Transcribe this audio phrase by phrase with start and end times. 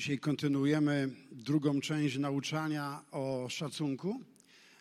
[0.00, 4.20] Dzisiaj kontynuujemy drugą część nauczania o szacunku.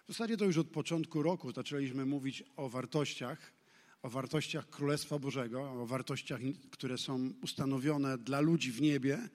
[0.07, 3.53] W zasadzie to już od początku roku zaczęliśmy mówić o wartościach,
[4.01, 6.39] o wartościach Królestwa Bożego, o wartościach,
[6.71, 9.29] które są ustanowione dla ludzi w niebie.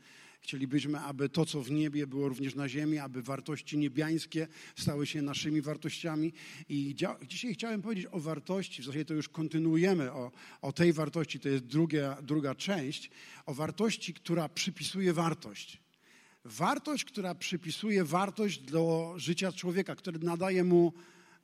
[0.45, 5.23] Chcielibyśmy, aby to, co w niebie, było również na ziemi, aby wartości niebiańskie stały się
[5.23, 6.33] naszymi wartościami.
[6.69, 6.95] I
[7.27, 11.48] dzisiaj chciałem powiedzieć o wartości, w zasadzie to już kontynuujemy o, o tej wartości, to
[11.48, 13.11] jest druga, druga część,
[13.47, 15.80] o wartości, która przypisuje wartość.
[16.45, 20.92] Wartość, która przypisuje wartość do życia człowieka, która nadaje mu,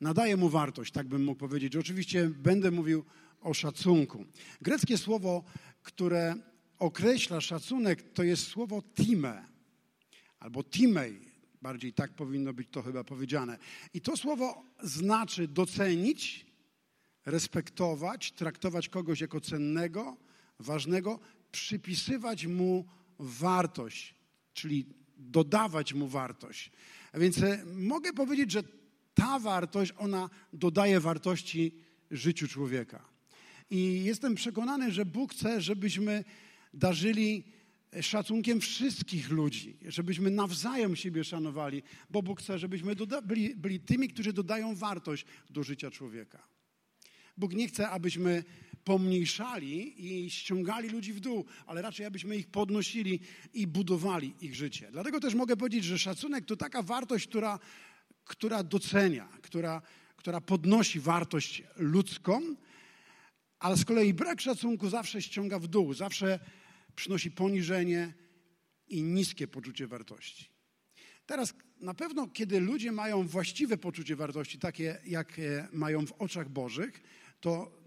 [0.01, 1.75] nadaje mu wartość, tak bym mógł powiedzieć.
[1.75, 3.03] Oczywiście będę mówił
[3.41, 4.25] o szacunku.
[4.61, 5.43] Greckie słowo,
[5.83, 6.35] które
[6.81, 9.45] określa szacunek, to jest słowo time
[10.39, 11.31] albo timej.
[11.61, 13.57] Bardziej tak powinno być to chyba powiedziane.
[13.93, 16.45] I to słowo znaczy docenić,
[17.25, 20.17] respektować, traktować kogoś jako cennego,
[20.59, 21.19] ważnego,
[21.51, 22.85] przypisywać mu
[23.19, 24.15] wartość,
[24.53, 24.85] czyli
[25.17, 26.71] dodawać mu wartość.
[27.11, 28.63] A więc e, mogę powiedzieć, że
[29.13, 31.75] ta wartość, ona dodaje wartości
[32.11, 33.05] życiu człowieka.
[33.69, 36.23] I jestem przekonany, że Bóg chce, żebyśmy
[36.73, 37.43] darzyli
[38.01, 44.33] szacunkiem wszystkich ludzi, żebyśmy nawzajem siebie szanowali, bo Bóg chce, żebyśmy byli, byli tymi, którzy
[44.33, 46.47] dodają wartość do życia człowieka.
[47.37, 48.43] Bóg nie chce, abyśmy
[48.83, 53.19] pomniejszali i ściągali ludzi w dół, ale raczej abyśmy ich podnosili
[53.53, 54.89] i budowali ich życie.
[54.91, 57.59] Dlatego też mogę powiedzieć, że szacunek to taka wartość, która,
[58.23, 59.81] która docenia, która,
[60.15, 62.41] która podnosi wartość ludzką,
[63.59, 66.39] ale z kolei brak szacunku zawsze ściąga w dół, zawsze
[66.95, 68.13] przynosi poniżenie
[68.87, 70.49] i niskie poczucie wartości.
[71.25, 77.01] Teraz na pewno, kiedy ludzie mają właściwe poczucie wartości, takie jakie mają w oczach Bożych,
[77.39, 77.81] to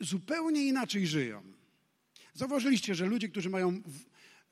[0.00, 1.42] zupełnie inaczej żyją.
[2.34, 3.82] Zauważyliście, że ludzie, którzy mają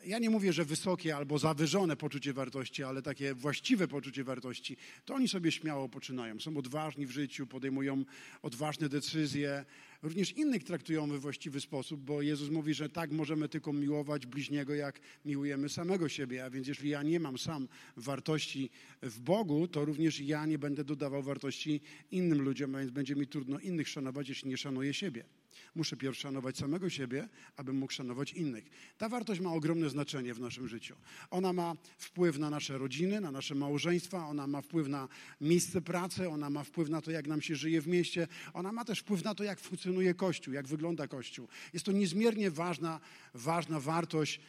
[0.04, 5.14] ja nie mówię, że wysokie albo zawyżone poczucie wartości, ale takie właściwe poczucie wartości, to
[5.14, 6.40] oni sobie śmiało poczynają.
[6.40, 8.04] Są odważni w życiu, podejmują
[8.42, 9.64] odważne decyzje.
[10.02, 14.74] Również innych traktują we właściwy sposób, bo Jezus mówi, że tak możemy tylko miłować bliźniego,
[14.74, 16.44] jak miłujemy samego siebie.
[16.44, 18.70] A więc jeśli ja nie mam sam wartości
[19.02, 21.80] w Bogu, to również ja nie będę dodawał wartości
[22.10, 25.41] innym ludziom, a więc będzie mi trudno innych szanować, jeśli nie szanuję siebie.
[25.74, 28.64] Muszę pierw szanować samego siebie, abym mógł szanować innych.
[28.98, 30.96] Ta wartość ma ogromne znaczenie w naszym życiu.
[31.30, 35.08] Ona ma wpływ na nasze rodziny, na nasze małżeństwa, ona ma wpływ na
[35.40, 38.84] miejsce pracy, ona ma wpływ na to, jak nam się żyje w mieście, ona ma
[38.84, 41.48] też wpływ na to, jak funkcjonuje Kościół, jak wygląda Kościół.
[41.72, 43.00] Jest to niezmiernie ważna,
[43.34, 44.40] ważna wartość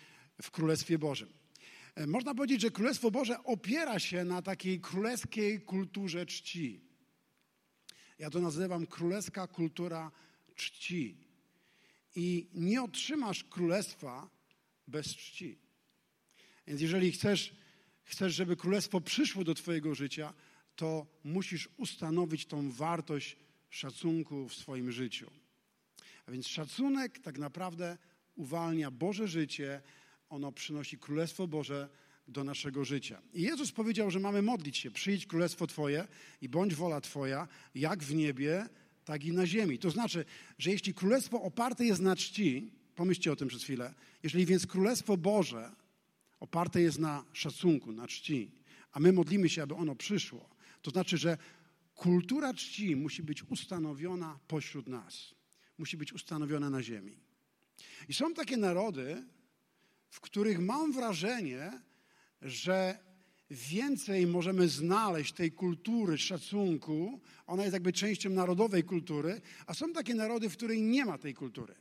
[0.42, 1.30] w Królestwie Bożym.
[1.96, 6.82] E, można powiedzieć, że Królestwo Boże opiera się na takiej królewskiej kulturze czci.
[8.20, 10.33] Ja to nazywam królewska kultura czci.
[12.16, 14.30] I nie otrzymasz królestwa
[14.88, 15.58] bez czci.
[16.68, 17.56] Więc jeżeli chcesz,
[18.04, 20.34] chcesz, żeby królestwo przyszło do Twojego życia,
[20.76, 23.38] to musisz ustanowić tą wartość
[23.70, 25.32] szacunku w swoim życiu.
[26.26, 27.98] A więc szacunek tak naprawdę
[28.36, 29.82] uwalnia Boże życie,
[30.30, 31.90] ono przynosi Królestwo Boże
[32.28, 33.22] do naszego życia.
[33.34, 36.08] I Jezus powiedział, że mamy modlić się, przyjdź Królestwo Twoje
[36.42, 38.70] i bądź wola Twoja, jak w niebie,
[39.06, 39.80] tak i na ziemi.
[39.80, 40.26] To znaczy,
[40.58, 43.94] że jeśli królestwo oparte jest na czci, pomyślcie o tym przez chwilę,
[44.24, 45.72] jeżeli więc królestwo Boże
[46.40, 48.52] oparte jest na szacunku, na czci,
[48.92, 50.50] a my modlimy się, aby ono przyszło,
[50.82, 51.38] to znaczy, że
[51.96, 55.36] kultura czci musi być ustanowiona pośród nas.
[55.78, 57.20] Musi być ustanowiona na ziemi.
[58.10, 59.24] I są takie narody,
[60.10, 61.82] w których mam wrażenie,
[62.42, 63.00] że
[63.54, 67.20] więcej możemy znaleźć tej kultury szacunku.
[67.48, 71.34] Ona jest jakby częścią narodowej kultury, a są takie narody, w której nie ma tej
[71.34, 71.76] kultury.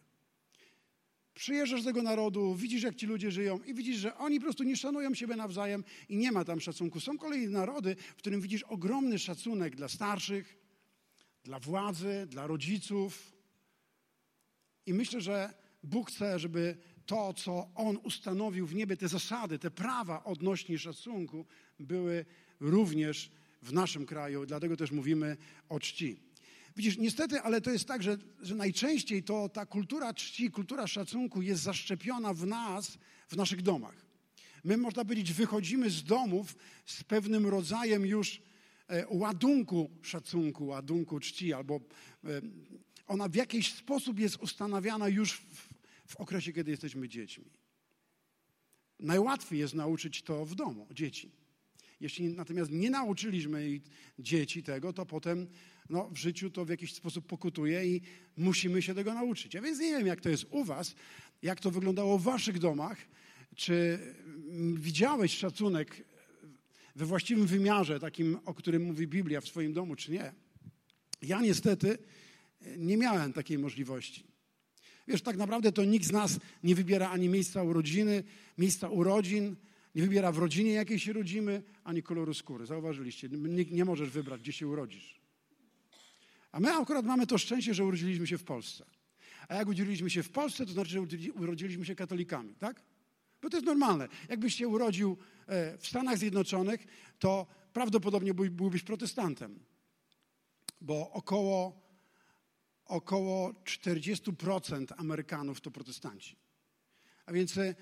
[1.34, 4.62] Przyjeżdżasz do tego narodu, widzisz, jak ci ludzie żyją i widzisz, że oni po prostu
[4.62, 7.00] nie szanują siebie nawzajem i nie ma tam szacunku.
[7.00, 10.56] Są kolejne narody, w którym widzisz ogromny szacunek dla starszych,
[11.44, 13.32] dla władzy, dla rodziców.
[14.86, 16.76] I myślę, że Bóg chce, żeby
[17.06, 21.46] to, co On ustanowił w niebie, te zasady, te prawa odnośnie szacunku,
[21.80, 22.24] były
[22.60, 23.30] również
[23.62, 24.46] w naszym kraju.
[24.46, 25.36] Dlatego też mówimy
[25.68, 26.16] o czci.
[26.76, 31.42] Widzisz, niestety, ale to jest tak, że, że najczęściej to ta kultura czci, kultura szacunku
[31.42, 33.94] jest zaszczepiona w nas, w naszych domach.
[34.64, 36.56] My, można powiedzieć, wychodzimy z domów
[36.86, 38.42] z pewnym rodzajem już
[38.88, 41.80] e, ładunku szacunku, ładunku czci, albo e,
[43.06, 45.71] ona w jakiś sposób jest ustanawiana już w,
[46.12, 47.50] w okresie, kiedy jesteśmy dziećmi.
[49.00, 51.30] Najłatwiej jest nauczyć to w domu, dzieci.
[52.00, 53.80] Jeśli natomiast nie nauczyliśmy
[54.18, 55.46] dzieci tego, to potem
[55.88, 58.00] no, w życiu to w jakiś sposób pokutuje i
[58.36, 59.54] musimy się tego nauczyć.
[59.54, 60.94] Ja więc nie wiem, jak to jest u Was,
[61.42, 62.98] jak to wyglądało w Waszych domach,
[63.56, 63.98] Czy
[64.74, 66.04] widziałeś szacunek
[66.96, 70.32] we właściwym wymiarze, takim, o którym mówi Biblia w swoim domu, czy nie?
[71.22, 71.98] Ja niestety
[72.78, 74.31] nie miałem takiej możliwości.
[75.08, 78.24] Wiesz, tak naprawdę to nikt z nas nie wybiera ani miejsca urodziny,
[78.58, 79.56] miejsca urodzin,
[79.94, 82.66] nie wybiera w rodzinie, jakiej się rodzimy, ani koloru skóry.
[82.66, 85.20] Zauważyliście, nikt nie możesz wybrać, gdzie się urodzisz.
[86.52, 88.84] A my akurat mamy to szczęście, że urodziliśmy się w Polsce.
[89.48, 91.00] A jak urodziliśmy się w Polsce, to znaczy, że
[91.34, 92.82] urodziliśmy się katolikami, tak?
[93.42, 94.08] Bo to jest normalne.
[94.28, 95.16] Jakbyś się urodził
[95.46, 96.86] e, w Stanach Zjednoczonych,
[97.18, 99.58] to prawdopodobnie byłbyś protestantem.
[100.80, 101.80] Bo około,
[102.92, 106.36] około 40% Amerykanów to protestanci.
[107.26, 107.74] A więc e,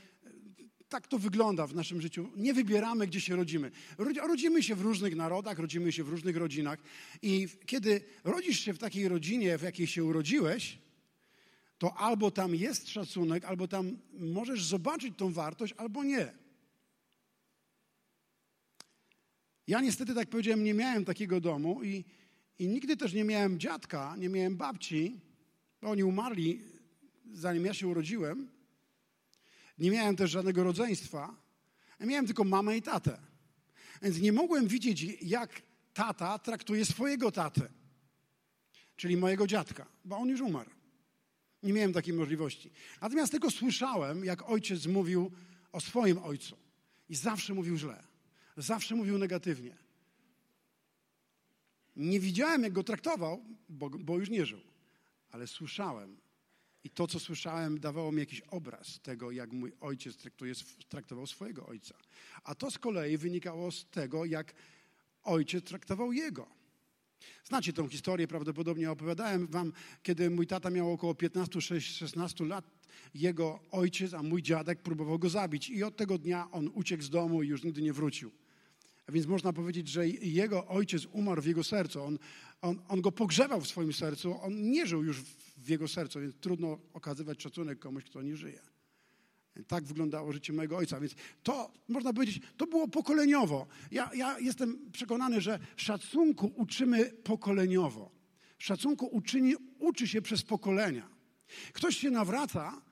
[0.88, 2.30] tak to wygląda w naszym życiu.
[2.36, 3.70] Nie wybieramy, gdzie się rodzimy.
[3.98, 6.78] Rodzimy się w różnych narodach, rodzimy się w różnych rodzinach.
[7.22, 10.78] I kiedy rodzisz się w takiej rodzinie, w jakiej się urodziłeś,
[11.78, 16.32] to albo tam jest szacunek, albo tam możesz zobaczyć tą wartość, albo nie.
[19.66, 22.04] Ja niestety, tak powiedziałem, nie miałem takiego domu i,
[22.60, 25.20] i nigdy też nie miałem dziadka, nie miałem babci,
[25.82, 26.60] bo oni umarli
[27.32, 28.48] zanim ja się urodziłem.
[29.78, 31.36] Nie miałem też żadnego rodzeństwa.
[32.00, 33.18] Miałem tylko mamę i tatę.
[34.02, 35.62] Więc nie mogłem widzieć, jak
[35.94, 37.68] tata traktuje swojego tatę,
[38.96, 40.70] czyli mojego dziadka, bo on już umarł.
[41.62, 42.70] Nie miałem takiej możliwości.
[43.00, 45.30] Natomiast tylko słyszałem, jak ojciec mówił
[45.72, 46.56] o swoim ojcu.
[47.08, 48.02] I zawsze mówił źle.
[48.56, 49.89] Zawsze mówił negatywnie.
[51.96, 54.60] Nie widziałem, jak go traktował, bo, bo już nie żył.
[55.30, 56.16] Ale słyszałem.
[56.84, 60.54] I to, co słyszałem, dawało mi jakiś obraz tego, jak mój ojciec traktuje,
[60.88, 61.94] traktował swojego ojca.
[62.44, 64.54] A to z kolei wynikało z tego, jak
[65.22, 66.60] ojciec traktował jego.
[67.44, 69.72] Znacie tą historię, prawdopodobnie opowiadałem wam,
[70.02, 72.70] kiedy mój tata miał około 15-16 lat,
[73.14, 77.10] jego ojciec, a mój dziadek próbował go zabić i od tego dnia on uciekł z
[77.10, 78.30] domu i już nigdy nie wrócił.
[79.10, 82.02] A więc można powiedzieć, że jego ojciec umarł w jego sercu.
[82.02, 82.18] On,
[82.62, 84.42] on, on go pogrzebał w swoim sercu.
[84.42, 85.22] On nie żył już
[85.56, 88.60] w jego sercu, więc trudno okazywać szacunek komuś, kto nie żyje.
[89.66, 91.00] Tak wyglądało życie mojego ojca.
[91.00, 93.66] Więc to, można powiedzieć, to było pokoleniowo.
[93.90, 98.10] Ja, ja jestem przekonany, że szacunku uczymy pokoleniowo.
[98.58, 101.08] Szacunku uczyni, uczy się przez pokolenia.
[101.72, 102.82] Ktoś się nawraca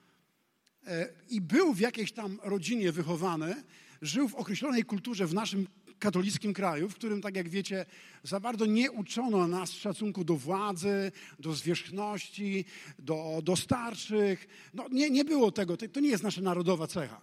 [0.87, 3.63] e, i był w jakiejś tam rodzinie wychowany,
[4.03, 5.67] żył w określonej kulturze w naszym
[5.99, 7.87] katolickim kraju, w którym, tak jak wiecie,
[8.23, 12.65] za bardzo nie uczono nas szacunku do władzy, do zwierzchności,
[12.99, 14.47] do, do starszych.
[14.75, 17.21] No, nie, nie było tego, to, to nie jest nasza narodowa cecha.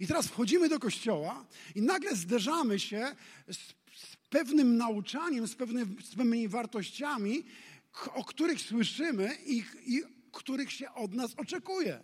[0.00, 3.16] I teraz wchodzimy do kościoła i nagle zderzamy się
[3.48, 3.58] z,
[3.94, 7.44] z pewnym nauczaniem, z, pewnym, z pewnymi wartościami,
[8.14, 12.02] o których słyszymy i, i których się od nas oczekuje.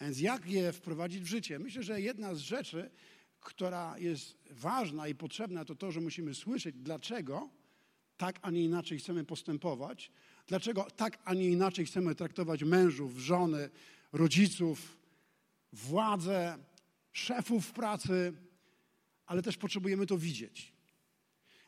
[0.00, 1.58] Więc jak je wprowadzić w życie?
[1.58, 2.90] Myślę, że jedna z rzeczy,
[3.40, 7.50] która jest ważna i potrzebna, to to, że musimy słyszeć, dlaczego
[8.16, 10.10] tak, a nie inaczej chcemy postępować,
[10.46, 13.70] dlaczego tak, a nie inaczej chcemy traktować mężów, żony,
[14.12, 14.98] rodziców,
[15.72, 16.58] władzę,
[17.12, 18.32] szefów pracy,
[19.26, 20.72] ale też potrzebujemy to widzieć.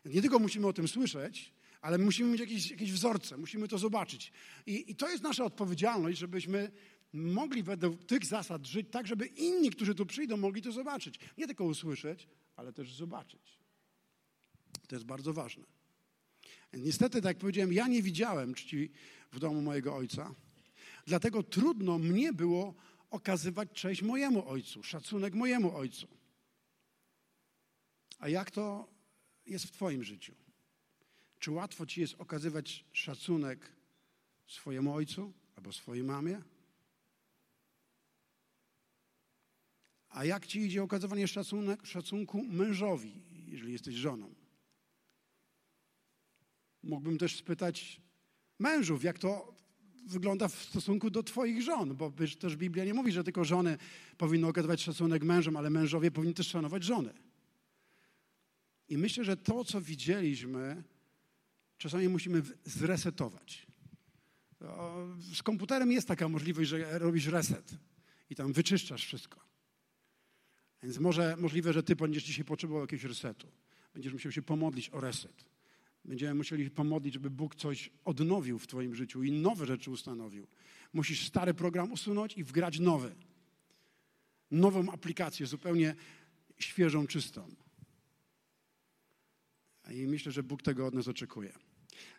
[0.05, 4.33] Nie tylko musimy o tym słyszeć, ale musimy mieć jakieś, jakieś wzorce, musimy to zobaczyć.
[4.67, 6.71] I, I to jest nasza odpowiedzialność, żebyśmy
[7.13, 11.19] mogli według tych zasad żyć tak, żeby inni, którzy tu przyjdą, mogli to zobaczyć.
[11.39, 13.59] Nie tylko usłyszeć, ale też zobaczyć.
[14.89, 15.65] To jest bardzo ważne.
[16.73, 18.91] Niestety, tak jak powiedziałem, ja nie widziałem czci
[19.33, 20.35] w domu mojego ojca,
[21.07, 22.75] dlatego trudno mnie było
[23.11, 26.09] okazywać cześć mojemu ojcu, szacunek mojemu ojcu.
[28.19, 28.89] A jak to
[29.47, 30.35] jest w Twoim życiu?
[31.39, 33.73] Czy łatwo Ci jest okazywać szacunek
[34.47, 36.43] swojemu ojcu albo swojej mamie?
[40.11, 43.13] A jak ci idzie okazywanie szacunek, szacunku mężowi,
[43.47, 44.35] jeżeli jesteś żoną?
[46.83, 48.01] Mógłbym też spytać
[48.59, 49.55] mężów, jak to
[50.07, 53.79] wygląda w stosunku do Twoich żon, bo też Biblia nie mówi, że tylko żony
[54.19, 57.13] powinny okazywać szacunek mężom, ale mężowie powinni też szanować żony.
[58.89, 60.83] I myślę, że to, co widzieliśmy,
[61.79, 63.67] czasami musimy zresetować.
[65.35, 67.75] Z komputerem jest taka możliwość, że robisz reset
[68.31, 69.50] i tam wyczyszczasz wszystko.
[70.83, 73.49] Więc może możliwe, że ty będziesz dzisiaj potrzebował jakiegoś resetu.
[73.95, 75.45] Będziesz musiał się pomodlić o reset.
[76.05, 80.47] Będziemy musieli pomodlić, żeby Bóg coś odnowił w twoim życiu i nowe rzeczy ustanowił.
[80.93, 83.15] Musisz stary program usunąć i wgrać nowy.
[84.51, 85.95] Nową aplikację, zupełnie
[86.59, 87.55] świeżą, czystą.
[89.91, 91.53] I myślę, że Bóg tego od nas oczekuje.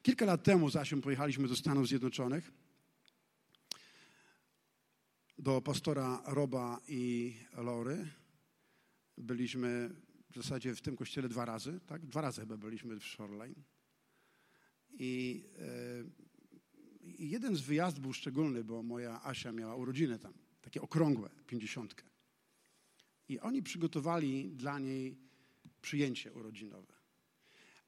[0.01, 2.51] Kilka lat temu z Asią pojechaliśmy do Stanów Zjednoczonych
[5.41, 8.20] do pastora Roba i Lory.
[9.21, 9.95] Byliśmy
[10.31, 12.05] w zasadzie w tym kościele dwa razy, tak?
[12.05, 13.63] Dwa razy chyba byliśmy w Shoreline.
[14.89, 15.43] I,
[17.03, 22.03] yy, jeden z wyjazdów był szczególny, bo moja Asia miała urodziny tam, takie okrągłe, pięćdziesiątkę.
[23.29, 25.17] I oni przygotowali dla niej
[25.81, 26.93] przyjęcie urodzinowe.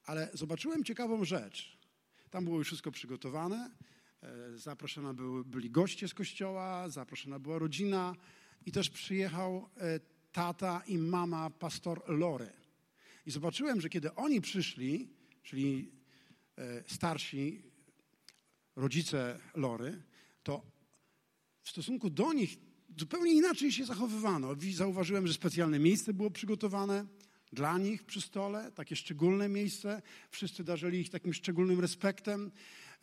[0.03, 1.77] Ale zobaczyłem ciekawą rzecz.
[2.29, 3.71] Tam było już wszystko przygotowane.
[4.21, 8.15] E, zaproszona były, byli goście z kościoła, zaproszona była rodzina
[8.65, 9.99] i też przyjechał e,
[10.33, 12.49] tata i mama pastor Lory.
[13.25, 15.09] I zobaczyłem, że kiedy oni przyszli,
[15.43, 15.91] czyli
[16.57, 17.63] e, starsi
[18.75, 20.03] rodzice Lory,
[20.43, 20.61] to
[21.61, 22.57] w stosunku do nich
[22.97, 24.55] zupełnie inaczej się zachowywano.
[24.73, 27.05] Zauważyłem, że specjalne miejsce było przygotowane
[27.53, 30.01] dla nich przy stole, takie szczególne miejsce.
[30.31, 32.51] Wszyscy darzyli ich takim szczególnym respektem.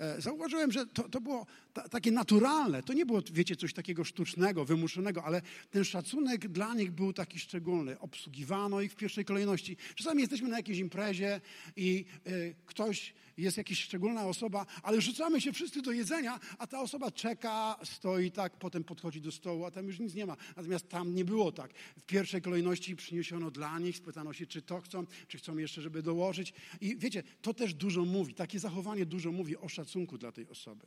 [0.00, 2.82] E, zauważyłem, że to, to było ta, takie naturalne.
[2.82, 7.38] To nie było, wiecie, coś takiego sztucznego, wymuszonego, ale ten szacunek dla nich był taki
[7.38, 7.98] szczególny.
[7.98, 9.76] Obsługiwano ich w pierwszej kolejności.
[9.94, 11.40] Czasami jesteśmy na jakiejś imprezie
[11.76, 16.80] i y, ktoś jest jakaś szczególna osoba, ale rzucamy się wszyscy do jedzenia, a ta
[16.80, 20.36] osoba czeka, stoi tak, potem podchodzi do stołu, a tam już nic nie ma.
[20.56, 21.72] Natomiast tam nie było tak.
[21.98, 26.02] W pierwszej kolejności przyniesiono dla nich, spytano się, czy to chcą, czy chcą jeszcze, żeby
[26.02, 26.52] dołożyć.
[26.80, 28.34] I wiecie, to też dużo mówi.
[28.34, 30.86] Takie zachowanie dużo mówi o szacunku dla tej osoby.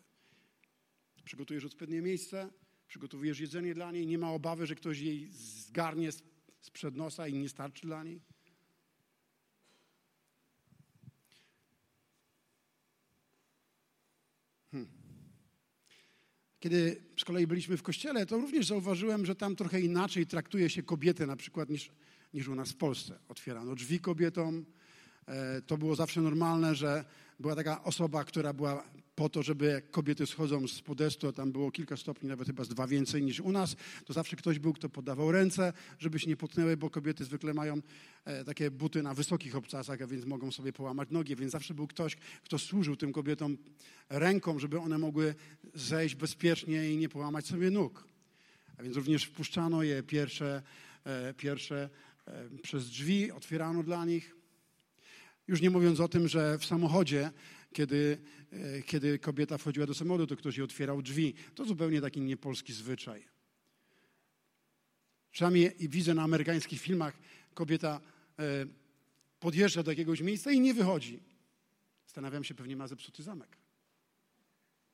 [1.23, 2.49] Przygotujesz odpowiednie miejsce,
[2.87, 6.23] przygotowujesz jedzenie dla niej, nie ma obawy, że ktoś jej zgarnie z
[6.73, 8.32] przed nosa i nie starczy dla niej.
[14.73, 14.89] Hmm.
[16.59, 20.83] Kiedy z kolei byliśmy w kościele, to również zauważyłem, że tam trochę inaczej traktuje się
[20.83, 21.91] kobiety na przykład niż,
[22.33, 23.19] niż u nas w Polsce.
[23.29, 24.65] Otwierano drzwi kobietom.
[25.27, 27.05] E, to było zawsze normalne, że
[27.39, 28.83] była taka osoba, która była
[29.15, 32.63] po to, żeby jak kobiety schodzą z podestu, a tam było kilka stopni, nawet chyba
[32.63, 36.29] z dwa więcej niż u nas, to zawsze ktoś był, kto podawał ręce, żeby się
[36.29, 37.81] nie potnęły, bo kobiety zwykle mają
[38.25, 41.87] e, takie buty na wysokich obcasach, a więc mogą sobie połamać nogi, więc zawsze był
[41.87, 43.57] ktoś, kto służył tym kobietom
[44.09, 45.35] ręką, żeby one mogły
[45.73, 48.07] zejść bezpiecznie i nie połamać sobie nóg.
[48.77, 50.61] A więc również wpuszczano je pierwsze,
[51.03, 51.89] e, pierwsze
[52.27, 54.35] e, przez drzwi, otwierano dla nich.
[55.47, 57.31] Już nie mówiąc o tym, że w samochodzie
[57.73, 58.17] kiedy,
[58.51, 61.33] e, kiedy kobieta wchodziła do samochodu, to ktoś jej otwierał drzwi.
[61.55, 63.25] To zupełnie taki niepolski zwyczaj.
[65.31, 67.19] Czasami widzę na amerykańskich filmach,
[67.53, 68.01] kobieta
[68.39, 68.65] e,
[69.39, 71.19] podjeżdża do jakiegoś miejsca i nie wychodzi.
[72.05, 73.62] Zastanawiam się, pewnie ma zepsuty zamek.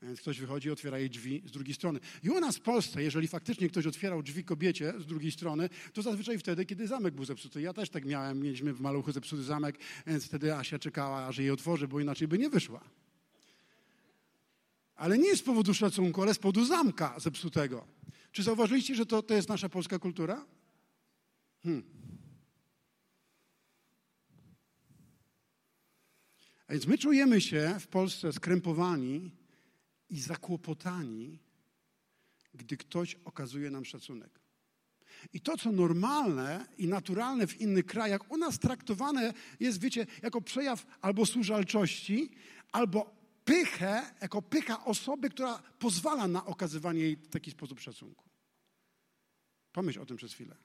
[0.01, 1.99] Więc ktoś wychodzi, otwiera jej drzwi z drugiej strony.
[2.23, 6.01] I u nas w Polsce, jeżeli faktycznie ktoś otwierał drzwi kobiecie z drugiej strony, to
[6.01, 7.61] zazwyczaj wtedy, kiedy zamek był zepsuty.
[7.61, 11.51] Ja też tak miałem, mieliśmy w maluchu zepsuty zamek, więc wtedy Asia czekała, aż jej
[11.51, 12.83] otworzy, bo inaczej by nie wyszła.
[14.95, 17.87] Ale nie z powodu szacunku, ale z powodu zamka zepsutego.
[18.31, 20.45] Czy zauważyliście, że to, to jest nasza polska kultura?
[21.63, 21.83] Hmm.
[26.67, 29.31] A więc my czujemy się w Polsce skrępowani
[30.09, 31.39] i zakłopotani,
[32.53, 34.39] gdy ktoś okazuje nam szacunek.
[35.33, 40.41] I to, co normalne i naturalne w innych krajach, u nas traktowane jest, wiecie, jako
[40.41, 42.31] przejaw albo służalczości,
[42.71, 48.29] albo pychę, jako pycha osoby, która pozwala na okazywanie jej w taki sposób szacunku.
[49.71, 50.55] Pomyśl o tym przez chwilę.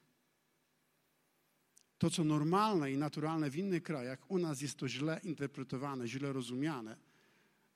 [1.99, 6.33] To, co normalne i naturalne w innych krajach, u nas jest to źle interpretowane, źle
[6.33, 6.97] rozumiane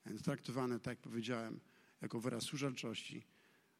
[0.09, 1.59] więc traktowane, tak jak powiedziałem,
[2.01, 3.23] jako wyraz służalczości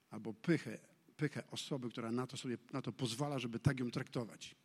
[0.09, 0.79] albo pychę,
[1.17, 4.55] pychę osoby, która na to sobie na to pozwala, żeby tak ją traktować.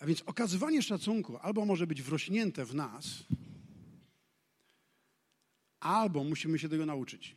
[0.00, 3.24] A więc okazywanie szacunku albo może być wrośnięte w nas,
[5.80, 7.36] albo musimy się tego nauczyć.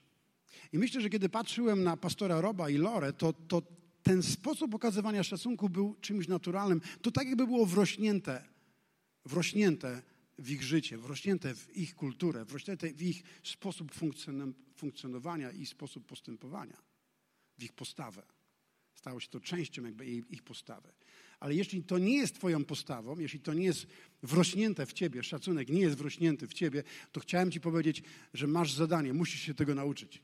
[0.73, 3.61] I myślę, że kiedy patrzyłem na pastora Roba i Lore, to, to
[4.03, 6.81] ten sposób okazywania szacunku był czymś naturalnym.
[7.01, 8.43] To tak jakby było wrośnięte,
[9.25, 10.01] wrośnięte
[10.37, 13.91] w ich życie, wrośnięte w ich kulturę, wrośnięte w ich sposób
[14.75, 16.77] funkcjonowania i sposób postępowania,
[17.57, 18.23] w ich postawę.
[18.93, 20.93] Stało się to częścią jakby ich postawy.
[21.39, 23.87] Ale jeśli to nie jest Twoją postawą, jeśli to nie jest
[24.23, 28.03] wrośnięte w Ciebie, szacunek nie jest wrośnięty w Ciebie, to chciałem Ci powiedzieć,
[28.33, 30.21] że masz zadanie, musisz się tego nauczyć.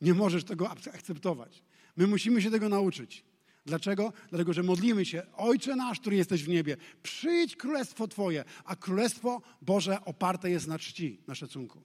[0.00, 1.62] Nie możesz tego akceptować.
[1.96, 3.24] My musimy się tego nauczyć.
[3.66, 4.12] Dlaczego?
[4.30, 9.42] Dlatego, że modlimy się, Ojcze nasz, który jesteś w niebie, przyjdź królestwo Twoje, a królestwo
[9.62, 11.82] Boże oparte jest na czci, na szacunku.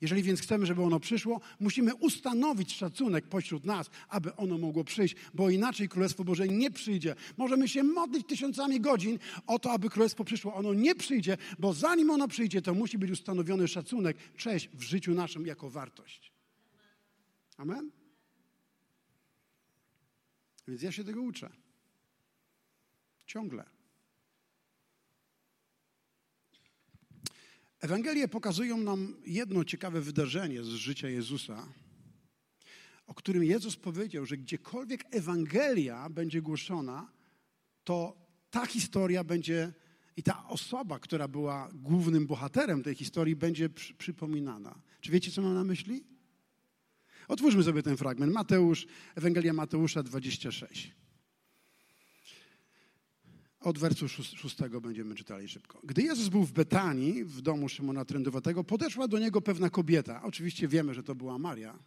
[0.00, 5.16] Jeżeli więc chcemy, żeby ono przyszło, musimy ustanowić szacunek pośród nas, aby ono mogło przyjść,
[5.34, 7.14] bo inaczej Królestwo Boże nie przyjdzie.
[7.36, 10.54] Możemy się modlić tysiącami godzin o to, aby Królestwo przyszło.
[10.54, 15.14] Ono nie przyjdzie, bo zanim ono przyjdzie, to musi być ustanowiony szacunek, cześć w życiu
[15.14, 16.32] naszym jako wartość.
[17.56, 17.97] Amen?
[20.68, 21.50] Więc ja się tego uczę.
[23.26, 23.64] Ciągle.
[27.80, 31.68] Ewangelie pokazują nam jedno ciekawe wydarzenie z życia Jezusa,
[33.06, 37.12] o którym Jezus powiedział, że gdziekolwiek Ewangelia będzie głoszona,
[37.84, 38.16] to
[38.50, 39.72] ta historia będzie
[40.16, 44.82] i ta osoba, która była głównym bohaterem tej historii, będzie przy, przypominana.
[45.00, 46.17] Czy wiecie, co mam na myśli?
[47.28, 48.32] Otwórzmy sobie ten fragment.
[48.32, 50.94] Mateusz, Ewangelia Mateusza 26.
[53.60, 55.80] Od wersu szóstego będziemy czytali szybko.
[55.84, 60.22] Gdy Jezus był w Betanii, w domu Szymona Trędowatego, podeszła do niego pewna kobieta.
[60.22, 61.78] Oczywiście wiemy, że to była Maria,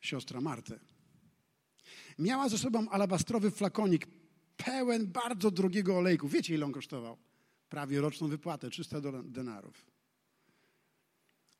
[0.00, 0.80] siostra Marty.
[2.18, 4.06] Miała ze sobą alabastrowy flakonik
[4.56, 6.28] pełen bardzo drogiego olejku.
[6.28, 7.16] Wiecie, ile on kosztował?
[7.68, 9.86] Prawie roczną wypłatę, 300 denarów.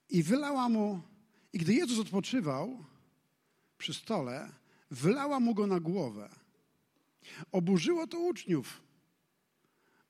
[0.08, 1.02] I wylała mu,
[1.54, 2.84] i gdy Jezus odpoczywał
[3.78, 4.52] przy stole,
[4.90, 6.28] wylała mu go na głowę.
[7.52, 8.82] Oburzyło to uczniów.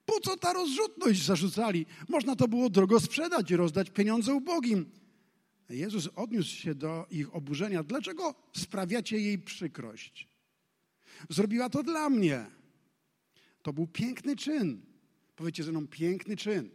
[0.06, 1.86] Po co ta rozrzutność zarzucali?
[2.08, 4.90] Można to było drogo sprzedać i rozdać pieniądze ubogim.
[5.68, 7.82] Jezus odniósł się do ich oburzenia.
[7.82, 10.28] Dlaczego sprawiacie jej przykrość?
[11.30, 12.46] Zrobiła to dla mnie.
[13.62, 14.82] To był piękny czyn.
[15.36, 16.70] Powiedzcie ze mną, piękny czyn.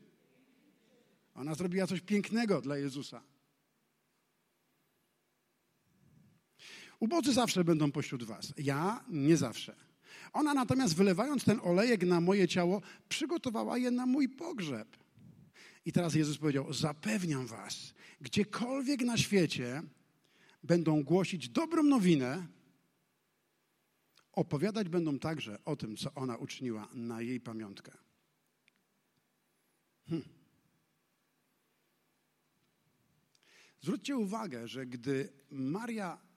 [1.35, 3.28] Ona zrobiła coś pięknego dla Jezusa.
[6.99, 8.53] Ubodzy zawsze będą pośród was.
[8.57, 9.75] Ja nie zawsze.
[10.33, 14.97] Ona natomiast wylewając ten olejek na moje ciało, przygotowała je na mój pogrzeb.
[15.85, 19.83] I teraz Jezus powiedział: Zapewniam was, gdziekolwiek na świecie
[20.63, 22.47] będą głosić dobrą nowinę,
[24.31, 27.91] opowiadać będą także o tym, co ona uczyniła na jej pamiątkę.
[30.09, 30.27] Hmm.
[33.81, 36.28] Zwróćcie uwagę, że gdy Maria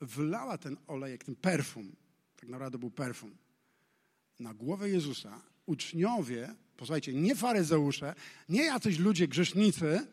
[0.00, 1.96] wlała ten olejek, ten perfum,
[2.36, 3.36] tak naprawdę był perfum,
[4.38, 8.14] na głowę Jezusa, uczniowie, posłuchajcie, nie faryzeusze,
[8.48, 10.06] nie jacyś ludzie grzesznicy,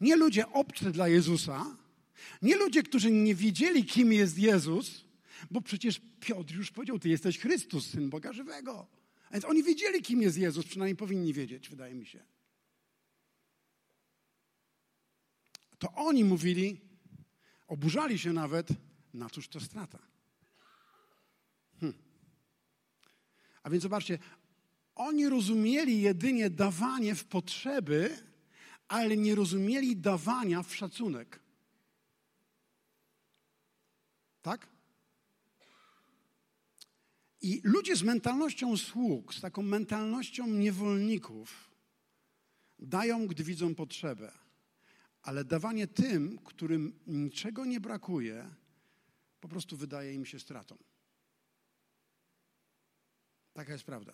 [0.00, 1.76] nie ludzie obcy dla Jezusa,
[2.42, 5.04] nie ludzie, którzy nie wiedzieli, kim jest Jezus,
[5.50, 8.86] bo przecież Piotr już powiedział, ty jesteś Chrystus, Syn Boga Żywego.
[9.28, 12.24] A więc oni wiedzieli, kim jest Jezus, przynajmniej powinni wiedzieć, wydaje mi się.
[15.78, 16.80] To oni mówili,
[17.72, 18.68] oburzali się nawet,
[19.14, 19.98] na cóż to strata.
[21.80, 21.98] Hmm.
[23.62, 24.18] A więc zobaczcie,
[24.94, 28.18] oni rozumieli jedynie dawanie w potrzeby,
[28.88, 31.40] ale nie rozumieli dawania w szacunek.
[34.42, 34.68] Tak?
[37.40, 41.70] I ludzie z mentalnością sług, z taką mentalnością niewolników,
[42.78, 44.41] dają, gdy widzą potrzebę.
[45.22, 48.54] Ale dawanie tym, którym niczego nie brakuje,
[49.40, 50.78] po prostu wydaje im się stratą.
[53.52, 54.12] Taka jest prawda.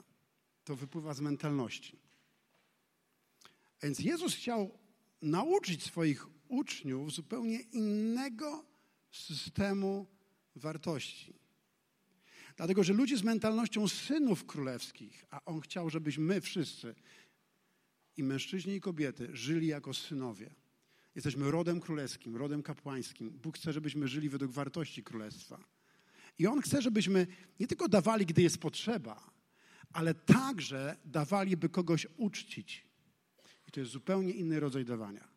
[0.65, 1.99] To wypływa z mentalności.
[3.83, 4.79] Więc Jezus chciał
[5.23, 8.65] nauczyć swoich uczniów zupełnie innego
[9.11, 10.07] systemu
[10.57, 11.35] wartości.
[12.57, 16.95] Dlatego, że ludzie z mentalnością synów królewskich, a On chciał, żebyśmy my wszyscy,
[18.17, 20.55] i mężczyźni, i kobiety, żyli jako synowie.
[21.19, 23.31] Jesteśmy rodem królewskim, rodem kapłańskim.
[23.31, 25.65] Bóg chce, żebyśmy żyli według wartości królestwa.
[26.39, 27.27] I On chce, żebyśmy
[27.61, 29.31] nie tylko dawali, gdy jest potrzeba,
[29.93, 32.87] ale także dawali, by kogoś uczcić.
[33.69, 35.29] I to jest zupełnie inny rodzaj dawania.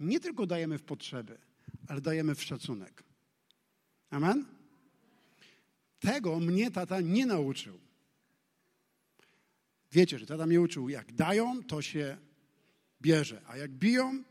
[0.00, 1.38] Nie tylko dajemy w potrzeby,
[1.88, 3.04] ale dajemy w szacunek.
[4.10, 4.44] Amen?
[6.00, 7.80] Tego mnie tata nie nauczył.
[9.92, 12.18] Wiecie, że tata mnie uczył, jak dają, to się
[13.00, 14.24] bierze, a jak biją,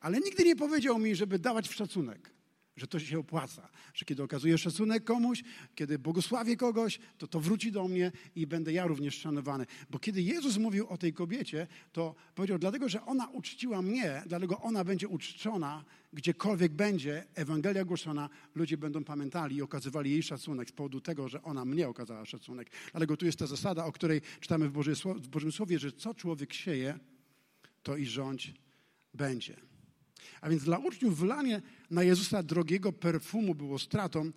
[0.00, 2.40] ale nigdy nie powiedział mi, żeby dawać w szacunek
[2.80, 5.42] że to się opłaca, że kiedy okazuję szacunek komuś,
[5.74, 9.66] kiedy błogosławię kogoś, to to wróci do mnie i będę ja również szanowany.
[9.90, 14.60] Bo kiedy Jezus mówił o tej kobiecie, to powiedział, dlatego, że ona uczciła mnie, dlatego
[14.60, 20.72] ona będzie uczczona, gdziekolwiek będzie Ewangelia głoszona, ludzie będą pamiętali i okazywali jej szacunek z
[20.72, 22.70] powodu tego, że ona mnie okazała szacunek.
[22.90, 24.72] Dlatego tu jest ta zasada, o której czytamy w,
[25.28, 26.98] Bożym Słowie, że co człowiek sieje,
[27.82, 28.54] to i rządź
[29.14, 29.69] będzie.
[30.40, 34.32] A więc dla uczniów wlanie na Jezusa drogiego perfumu było stratą,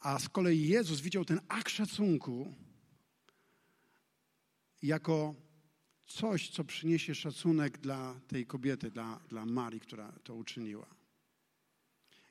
[0.00, 2.54] a z kolei Jezus widział ten akt szacunku
[4.82, 5.34] jako
[6.06, 10.86] coś, co przyniesie szacunek dla tej kobiety, dla, dla Marii, która to uczyniła.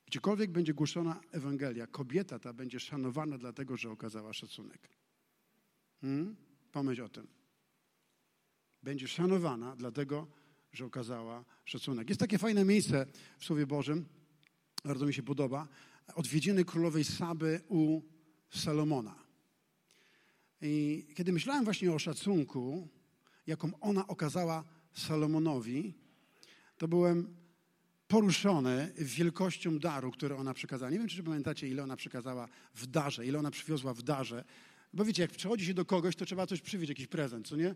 [0.07, 4.89] Gdziekolwiek będzie głoszona Ewangelia, kobieta ta będzie szanowana dlatego, że okazała szacunek.
[6.01, 6.35] Hmm?
[6.71, 7.27] Pomyśl o tym.
[8.83, 10.42] Będzie szanowana dlatego, że
[10.81, 12.09] okazała szacunek.
[12.09, 13.05] Jest takie fajne miejsce
[13.39, 14.05] w Słowie Bożym,
[14.85, 15.67] bardzo mi się podoba,
[16.15, 18.01] odwiedziny królowej Saby u
[18.49, 19.15] Salomona.
[20.61, 22.87] I kiedy myślałem właśnie o szacunku,
[23.47, 25.93] jaką ona okazała Salomonowi,
[26.77, 27.35] to byłem
[28.07, 30.91] poruszony wielkością daru, który ona przekazała.
[30.91, 34.43] Nie wiem, czy pamiętacie, ile ona przekazała w darze, ile ona przywiozła w darze.
[34.93, 37.75] Bo wiecie, jak przychodzi się do kogoś, to trzeba coś przywieźć, jakiś prezent, co nie?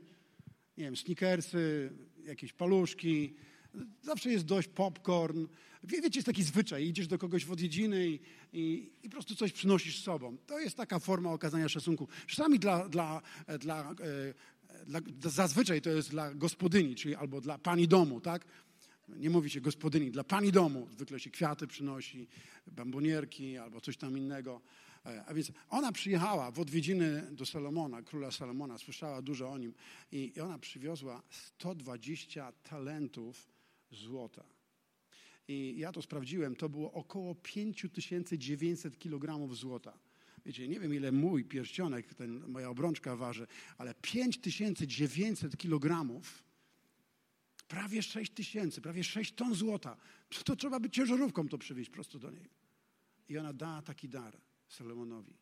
[0.78, 1.94] Nie wiem, sneakersy,
[2.28, 3.34] jakieś paluszki,
[4.02, 5.48] zawsze jest dość popcorn.
[5.84, 8.20] Wie, wiecie, jest taki zwyczaj, idziesz do kogoś w odwiedziny i,
[8.54, 10.38] i, i, po prostu coś przynosisz z sobą.
[10.38, 12.08] To jest taka forma okazania szacunku.
[12.28, 13.22] Czasami dla, dla,
[13.60, 13.96] dla, e,
[14.86, 18.46] dla, zazwyczaj to jest dla gospodyni, czyli albo dla pani domu, tak?
[19.08, 20.88] Nie mówi się gospodyni, dla pani domu.
[20.92, 22.28] Zwykle się kwiaty przynosi,
[22.68, 24.62] bambonierki albo coś tam innego.
[25.08, 29.74] E, a więc ona przyjechała w odwiedziny do Salomona, króla Salomona, słyszała dużo o nim
[30.12, 33.48] i, ona przywiozła 120 talentów
[33.92, 34.44] złota.
[35.48, 39.98] I ja to sprawdziłem, to było około 5900 kg złota.
[40.46, 46.22] Wiecie, nie wiem ile mój pierścionek, ten, moja obrączka waży, ale 5900 kg,
[47.68, 49.98] prawie 6 tysięcy, prawie 6 ton złota.
[50.46, 52.50] To trzeba by ciężarówką to przywieźć prosto do niej.
[53.30, 55.34] I ona da taki dar Salomonowi.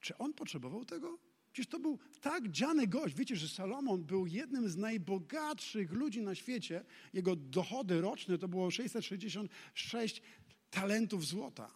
[0.00, 1.18] Czy on potrzebował tego?
[1.52, 3.14] Przecież to był tak dziany gość.
[3.14, 6.84] Wiecie, że Salomon był jednym z najbogatszych ludzi na świecie.
[7.12, 10.22] Jego dochody roczne to było 666
[10.70, 11.74] talentów złota.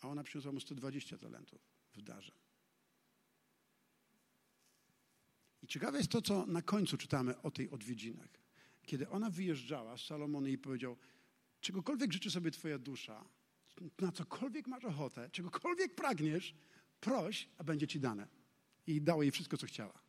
[0.00, 1.60] A ona przyniosła mu 120 talentów
[1.94, 2.32] w darze.
[5.62, 8.28] I ciekawe jest to, co na końcu czytamy o tej odwiedzinach.
[8.86, 10.96] Kiedy ona wyjeżdżała, Salomon jej powiedział,
[11.60, 13.24] czegokolwiek życzy sobie twoja dusza,
[14.00, 16.54] na cokolwiek masz ochotę, czegokolwiek pragniesz,
[17.00, 18.28] proś, a będzie ci dane.
[18.86, 20.03] I dało jej wszystko, co chciała.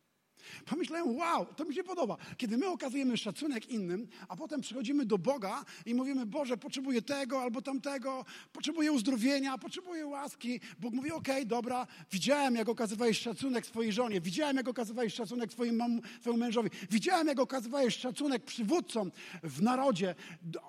[0.66, 2.16] Pomyślałem, wow, to mi się podoba.
[2.36, 7.42] Kiedy my okazujemy szacunek innym, a potem przychodzimy do Boga i mówimy, Boże, potrzebuję tego
[7.42, 10.60] albo tamtego, potrzebuję uzdrowienia, potrzebuję łaski.
[10.78, 15.52] Bóg mówi, okej, okay, dobra, widziałem, jak okazywałeś szacunek swojej żonie, widziałem, jak okazywałeś szacunek
[15.52, 20.14] swoim, mam, swojemu mężowi, widziałem, jak okazywałeś szacunek przywódcom w narodzie,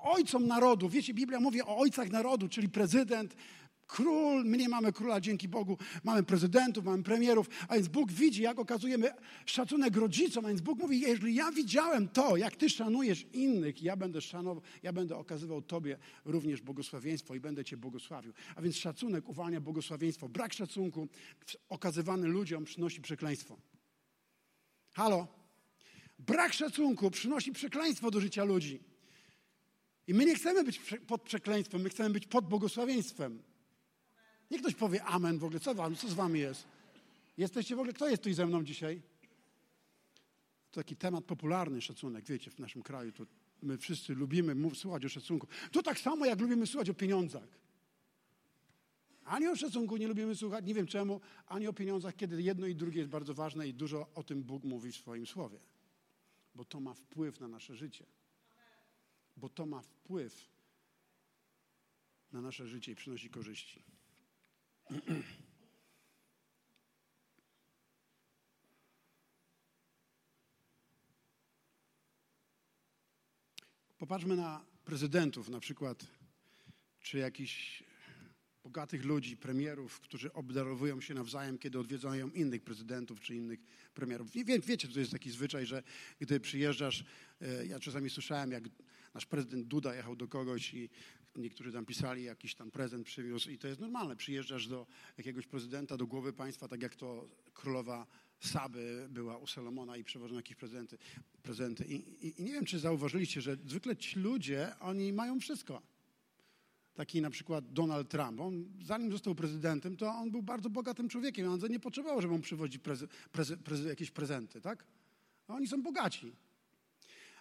[0.03, 0.89] ojcom narodu.
[0.89, 3.35] Wiecie, Biblia mówi o ojcach narodu, czyli prezydent,
[3.87, 8.41] Król, my nie mamy króla, dzięki Bogu, mamy prezydentów, mamy premierów, a więc Bóg widzi,
[8.41, 9.11] jak okazujemy
[9.45, 13.95] szacunek rodzicom, a więc Bóg mówi, jeżeli ja widziałem to, jak ty szanujesz innych, ja
[13.95, 18.33] będę szanował, ja będę okazywał tobie również błogosławieństwo i będę cię błogosławił.
[18.55, 20.29] A więc szacunek uwalnia błogosławieństwo.
[20.29, 21.07] Brak szacunku
[21.69, 23.57] okazywany ludziom przynosi przekleństwo.
[24.93, 25.27] Halo?
[26.19, 28.79] Brak szacunku przynosi przekleństwo do życia ludzi.
[30.07, 33.43] I my nie chcemy być pod przekleństwem, my chcemy być pod błogosławieństwem.
[34.51, 35.59] Niech ktoś powie amen w ogóle.
[35.59, 36.67] Co, wam, co z wami jest?
[37.37, 39.01] Jesteście w ogóle, kto jest tu ze mną dzisiaj?
[40.71, 43.11] To taki temat popularny, szacunek, wiecie, w naszym kraju.
[43.11, 43.25] To
[43.61, 45.47] my wszyscy lubimy mów, słuchać o szacunku.
[45.71, 47.47] To tak samo, jak lubimy słuchać o pieniądzach.
[49.25, 52.75] Ani o szacunku nie lubimy słuchać, nie wiem czemu, ani o pieniądzach, kiedy jedno i
[52.75, 55.59] drugie jest bardzo ważne i dużo o tym Bóg mówi w swoim słowie.
[56.55, 58.05] Bo to ma wpływ na nasze życie.
[59.37, 60.49] Bo to ma wpływ
[62.31, 63.83] na nasze życie i przynosi korzyści.
[73.97, 76.05] Popatrzmy na prezydentów, na przykład,
[76.99, 77.83] czy jakichś
[78.63, 83.59] bogatych ludzi, premierów, którzy obdarowują się nawzajem, kiedy odwiedzają innych prezydentów czy innych
[83.93, 84.31] premierów.
[84.31, 85.83] Wie, wiecie, to jest taki zwyczaj, że
[86.19, 87.03] gdy przyjeżdżasz,
[87.41, 88.63] e, ja czasami słyszałem, jak
[89.13, 90.89] nasz prezydent Duda jechał do kogoś i
[91.37, 94.15] niektórzy tam pisali, jakiś tam prezent przywiózł i to jest normalne.
[94.15, 98.07] Przyjeżdżasz do jakiegoś prezydenta, do głowy państwa, tak jak to królowa
[98.39, 100.97] Saby była u Salomona i przewożono jakieś prezenty.
[101.43, 101.85] prezenty.
[101.85, 101.93] I,
[102.27, 105.81] i, I, nie wiem, czy zauważyliście, że zwykle ci ludzie, oni mają wszystko.
[106.93, 108.39] Taki na przykład Donald Trump.
[108.39, 111.51] On, zanim został prezydentem, to on był bardzo bogatym człowiekiem.
[111.51, 112.39] On nie potrzebował, żeby
[112.83, 113.07] prezy,
[113.63, 114.85] prezy, jakieś prezenty, tak?
[115.47, 116.33] A oni są bogaci.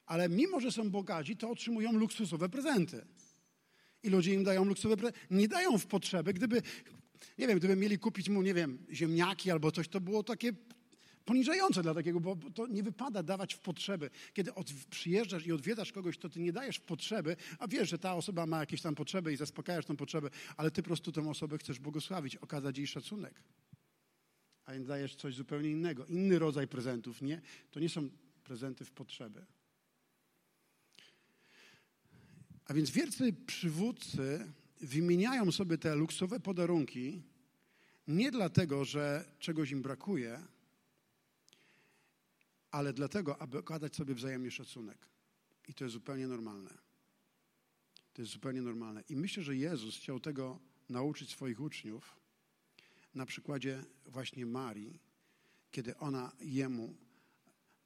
[0.06, 3.06] Ale mimo, że są bogaci, to otrzymują luksusowe prezenty
[4.06, 5.20] i ludzie im dają luksusowe prezenty.
[5.30, 6.32] Nie dają w potrzeby.
[6.32, 6.62] Gdyby,
[7.38, 10.52] nie wiem, gdyby mieli kupić mu, nie wiem, ziemniaki albo coś, to było takie
[11.24, 14.10] poniżające dla takiego, bo to nie wypada dawać w potrzeby.
[14.32, 17.98] Kiedy od, przyjeżdżasz i odwiedzasz kogoś, to ty nie dajesz w potrzeby, a wiesz, że
[17.98, 21.28] ta osoba ma jakieś tam potrzeby i zaspokajasz tą potrzebę, ale ty po prostu tę
[21.28, 23.42] osobę chcesz błogosławić, okazać jej szacunek.
[24.64, 27.40] A więc dajesz coś zupełnie innego, inny rodzaj prezentów, nie?
[27.70, 28.08] To nie są
[28.44, 29.46] prezenty w potrzeby.
[32.66, 37.22] A więc wielcy przywódcy wymieniają sobie te luksowe podarunki
[38.08, 40.42] nie dlatego, że czegoś im brakuje,
[42.70, 44.98] ale dlatego, aby okazać sobie wzajemnie szacunek.
[45.68, 46.70] I to jest zupełnie normalne.
[48.12, 49.02] To jest zupełnie normalne.
[49.08, 52.16] I myślę, że Jezus chciał tego nauczyć swoich uczniów
[53.14, 55.00] na przykładzie właśnie Marii,
[55.70, 56.96] kiedy ona jemu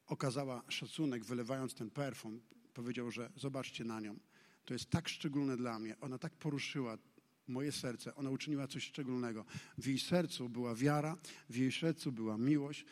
[0.06, 2.40] okazała szacunek, wylewając ten perfum,
[2.74, 4.18] powiedział, że zobaczcie na nią.
[4.64, 5.96] To jest tak szczególne dla mnie.
[6.00, 6.98] Ona tak poruszyła
[7.50, 8.14] moje serce.
[8.14, 9.44] Ona uczyniła coś szczególnego.
[9.78, 11.16] W jej sercu była wiara,
[11.50, 12.84] w jej sercu była miłość,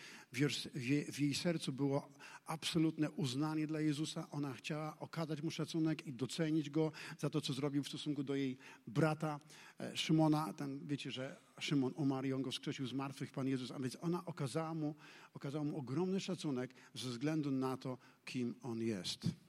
[1.12, 2.08] w jej, sercu było
[2.46, 4.30] absolutne uznanie dla Jezusa.
[4.30, 8.34] Ona chciała okazać mu szacunek i docenić go za to, co zrobił w stosunku do
[8.34, 9.40] jej brata
[9.80, 10.52] e, Szymona.
[10.52, 13.70] Ten, wiecie, że Szymon umarł i on go wskrzesił z martwych, Pan Jezus.
[13.70, 14.94] A więc ona okazała mu,
[15.34, 19.47] okazała mu ogromny szacunek ze względu na to, kim on jest.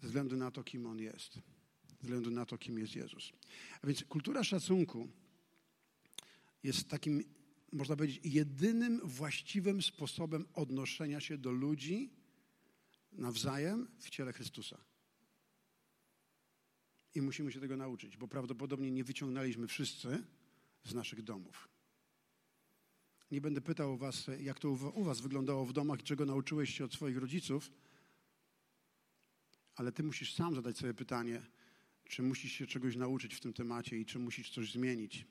[0.00, 1.40] Ze względu na to, kim on jest
[2.00, 3.32] ze względu na to, kim jest Jezus.
[3.82, 5.08] A więc kultura szacunku
[6.62, 7.24] jest takim,
[7.72, 12.10] można powiedzieć, jedynym właściwym sposobem odnoszenia się do ludzi
[13.12, 14.78] nawzajem w ciele Chrystusa.
[17.14, 20.24] I musimy się tego nauczyć, bo prawdopodobnie nie wyciągnęliśmy wszyscy
[20.84, 21.68] z naszych domów.
[23.30, 26.84] Nie będę pytał was, jak to u was wyglądało w domach i czego nauczyłeś się
[26.84, 27.70] od swoich rodziców,
[29.76, 31.42] ale ty musisz sam zadać sobie pytanie,
[32.08, 35.26] czy musisz się czegoś nauczyć w tym temacie i czy musisz coś zmienić.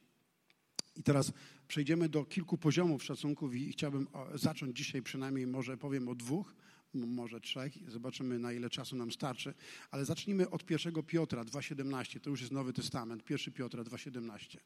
[0.96, 1.32] I teraz
[1.68, 6.56] przejdziemy do kilku poziomów szacunków i chciałbym zacząć dzisiaj przynajmniej, może powiem o dwóch,
[6.94, 9.54] może trzech, zobaczymy na ile czasu nam starczy,
[9.92, 14.58] ale zacznijmy od 1 Piotra 2,17, to już jest Nowy Testament, 1 Piotra 2,17.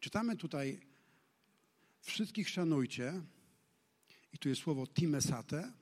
[0.00, 0.80] Czytamy tutaj,
[2.00, 3.22] wszystkich szanujcie,
[4.32, 5.72] i tu jest słowo timesate,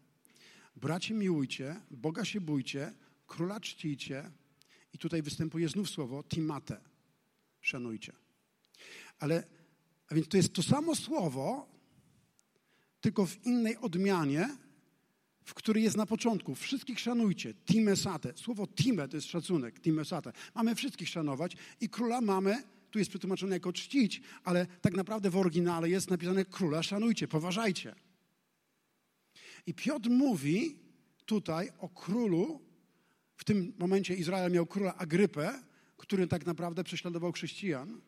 [0.77, 2.95] bracie miłujcie, Boga się bójcie,
[3.31, 4.31] króla czcijcie,
[4.93, 6.81] i tutaj występuje znów słowo timate.
[7.61, 8.13] Szanujcie.
[9.19, 9.45] Ale,
[10.09, 11.69] a więc to jest to samo słowo,
[13.01, 14.57] tylko w innej odmianie,
[15.45, 16.55] w której jest na początku.
[16.55, 17.55] Wszystkich szanujcie.
[17.55, 18.33] Timesate.
[18.37, 19.81] Słowo time to jest szacunek.
[19.81, 20.33] Timesate.
[20.55, 25.37] Mamy wszystkich szanować i króla mamy, tu jest przetłumaczone jako czcić, ale tak naprawdę w
[25.37, 27.95] oryginale jest napisane króla szanujcie, poważajcie.
[29.67, 30.79] I Piotr mówi
[31.27, 32.70] tutaj o królu,
[33.41, 35.63] w tym momencie Izrael miał króla Agrypę,
[35.97, 38.01] który tak naprawdę prześladował chrześcijan,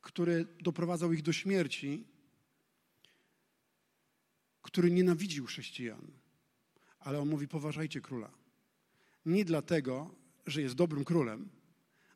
[0.00, 2.04] który doprowadzał ich do śmierci,
[4.62, 6.06] który nienawidził chrześcijan.
[6.98, 8.30] Ale on mówi: poważajcie króla.
[9.26, 10.14] Nie dlatego,
[10.46, 11.48] że jest dobrym królem,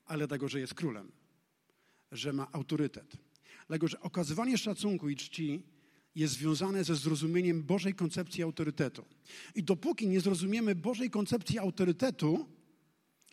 [0.04, 1.12] ale dlatego, że jest królem,
[2.12, 3.16] że ma autorytet.
[3.68, 5.62] Dlatego, że okazywanie szacunku i czci
[6.14, 9.04] jest związane ze zrozumieniem Bożej koncepcji autorytetu.
[9.54, 12.46] I dopóki nie zrozumiemy Bożej koncepcji autorytetu,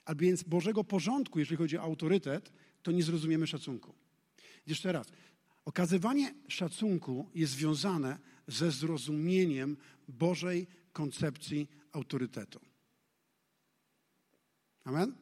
[0.05, 2.51] a więc Bożego porządku, jeżeli chodzi o autorytet,
[2.83, 3.93] to nie zrozumiemy szacunku.
[4.67, 5.07] Jeszcze raz.
[5.65, 12.59] Okazywanie szacunku jest związane ze zrozumieniem Bożej koncepcji autorytetu.
[14.83, 15.15] Amen?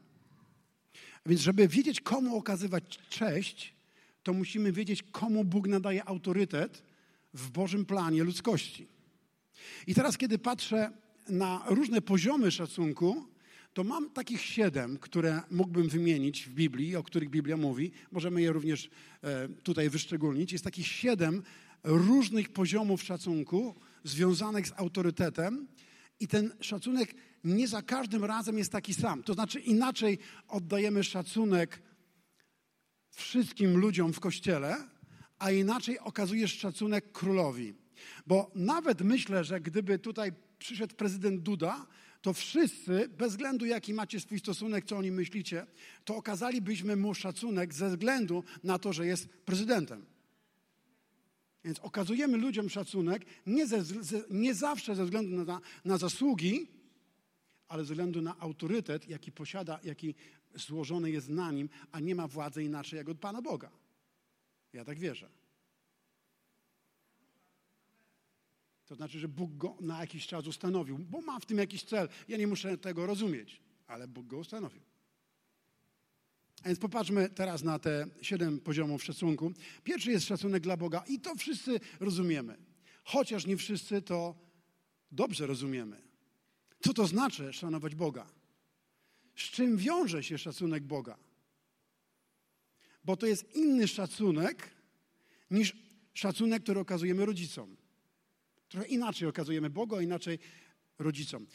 [1.24, 3.74] A więc, żeby wiedzieć, komu okazywać cześć,
[4.24, 6.84] to musimy wiedzieć, komu Bóg nadaje autorytet
[7.34, 8.88] w Bożym planie ludzkości.
[9.88, 10.92] I teraz, kiedy patrzę
[11.30, 13.26] na różne poziomy szacunku,
[13.74, 17.92] to mam takich siedem, które mógłbym wymienić w Biblii, o których Biblia mówi.
[18.12, 18.90] Możemy je również
[19.24, 20.52] e, tutaj wyszczególnić.
[20.52, 21.44] Jest takich siedem
[21.84, 25.68] różnych poziomów szacunku związanych z autorytetem,
[26.20, 29.24] i ten szacunek nie za każdym razem jest taki sam.
[29.24, 31.82] To znaczy, inaczej oddajemy szacunek
[33.16, 34.88] wszystkim ludziom w kościele,
[35.40, 37.74] a inaczej okazujesz szacunek królowi.
[38.28, 41.88] Bo nawet myślę, że gdyby tutaj przyszedł prezydent Duda,
[42.22, 45.68] to wszyscy, bez względu jaki macie swój stosunek, co o nim myślicie,
[46.06, 50.06] to okazalibyśmy mu szacunek ze względu na to, że jest prezydentem.
[51.64, 53.84] Więc okazujemy ludziom szacunek nie, ze,
[54.32, 56.68] nie zawsze ze względu na, na zasługi,
[57.68, 60.16] ale ze względu na autorytet, jaki posiada, jaki
[60.56, 63.70] złożony jest na nim, a nie ma władzy inaczej jak od Pana Boga.
[64.78, 65.30] Ja tak wierzę.
[68.86, 72.10] To znaczy, że Bóg go na jakiś czas ustanowił, bo ma w tym jakiś cel.
[72.28, 74.82] Ja nie muszę tego rozumieć, ale Bóg go ustanowił.
[76.64, 79.52] A więc popatrzmy teraz na te siedem poziomów szacunku.
[79.84, 82.58] Pierwszy jest szacunek dla Boga i to wszyscy rozumiemy.
[83.04, 84.36] Chociaż nie wszyscy to
[85.12, 86.02] dobrze rozumiemy.
[86.80, 88.28] Co to znaczy szanować Boga?
[89.36, 91.27] Z czym wiąże się szacunek Boga?
[93.08, 94.70] Bo to jest inny szacunek
[95.52, 95.76] niż
[96.14, 97.78] szacunek, który okazujemy rodzicom.
[98.70, 100.40] Trochę inaczej okazujemy Bogu, a inaczej
[101.00, 101.48] rodzicom.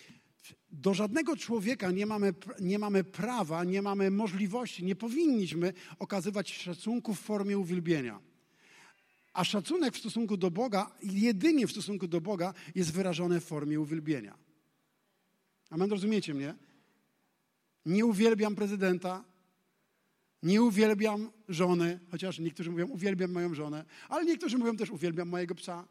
[0.71, 7.15] Do żadnego człowieka nie mamy, nie mamy prawa, nie mamy możliwości, nie powinniśmy okazywać szacunku
[7.15, 8.21] w formie uwielbienia.
[9.33, 13.81] A szacunek w stosunku do Boga, jedynie w stosunku do Boga, jest wyrażony w formie
[13.81, 14.39] uwielbienia.
[15.71, 16.55] Amen, rozumiecie mnie?
[17.87, 19.32] Nie uwielbiam prezydenta,
[20.43, 25.55] nie uwielbiam żony, chociaż niektórzy mówią, uwielbiam moją żonę, ale niektórzy mówią też, uwielbiam mojego
[25.55, 25.89] psa.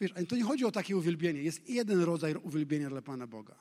[0.00, 1.42] Wiesz, to nie chodzi o takie uwielbienie.
[1.42, 3.54] Jest jeden rodzaj uwielbienia dla Pana Boga.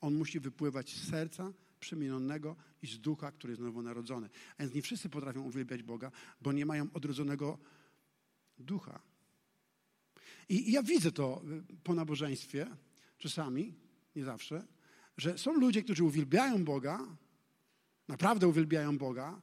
[0.00, 4.30] On musi wypływać z serca przemienionego i z ducha, który jest nowonarodzony.
[4.58, 6.10] A więc nie wszyscy potrafią uwielbiać Boga,
[6.40, 7.58] bo nie mają odrodzonego
[8.58, 9.00] ducha.
[10.48, 11.42] I, I ja widzę to
[11.84, 12.66] po nabożeństwie,
[13.18, 13.74] czasami,
[14.16, 14.66] nie zawsze,
[15.16, 17.16] że są ludzie, którzy uwielbiają Boga,
[18.10, 19.40] naprawdę uwielbiają Boga,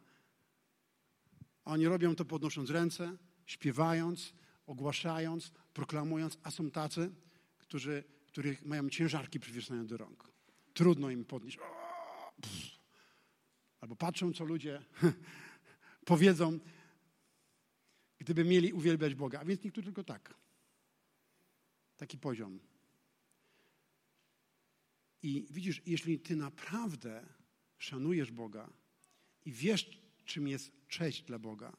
[1.65, 4.33] a oni robią to podnosząc ręce, śpiewając,
[4.65, 7.11] ogłaszając, proklamując, a są tacy,
[7.57, 10.31] którzy, których mają ciężarki przywieszone do rąk.
[10.73, 11.57] Trudno im podnieść.
[13.81, 14.85] Albo patrzą, co ludzie
[16.13, 16.59] powiedzą,
[18.17, 19.39] gdyby mieli uwielbiać Boga.
[19.39, 20.33] A więc niektórzy tylko tak.
[21.97, 22.59] Taki poziom.
[25.23, 27.36] I widzisz, jeśli ty naprawdę
[27.77, 28.69] szanujesz Boga
[29.45, 31.77] i wiesz, czym jest cześć dla Boga,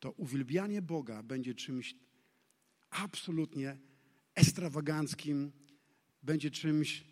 [0.00, 1.94] to uwielbianie Boga będzie czymś
[2.90, 3.76] absolutnie
[4.34, 5.52] ekstrawaganckim,
[6.22, 7.04] będzie czymś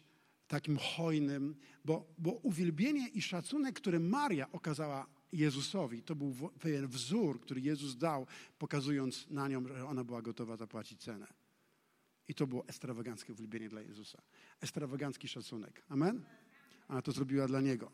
[0.49, 7.41] takim hojnym, bo, bo uwielbienie i szacunek, który Maria okazała Jezusowi, to był pewien wzór,
[7.41, 8.27] który Jezus dał,
[8.59, 11.27] pokazując na nią, że ona była gotowa zapłacić cenę.
[12.29, 14.23] I to było ekstrawaganckie uwielbienie dla Jezusa.
[14.61, 15.83] Ekstrawagancki szacunek.
[15.89, 16.25] Amen?
[16.89, 17.91] A to zrobiła dla Niego.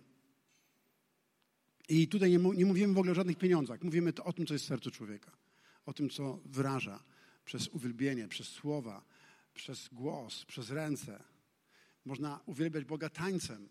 [1.88, 3.82] I tutaj nie, nie mówimy w ogóle o żadnych pieniądzach.
[3.82, 5.30] Mówimy o tym, co jest w sercu człowieka.
[5.86, 7.04] O tym, co wyraża
[7.44, 9.04] przez uwielbienie, przez słowa,
[9.54, 11.24] przez głos, przez ręce.
[12.04, 13.68] Można uwielbiać Boga tańcem.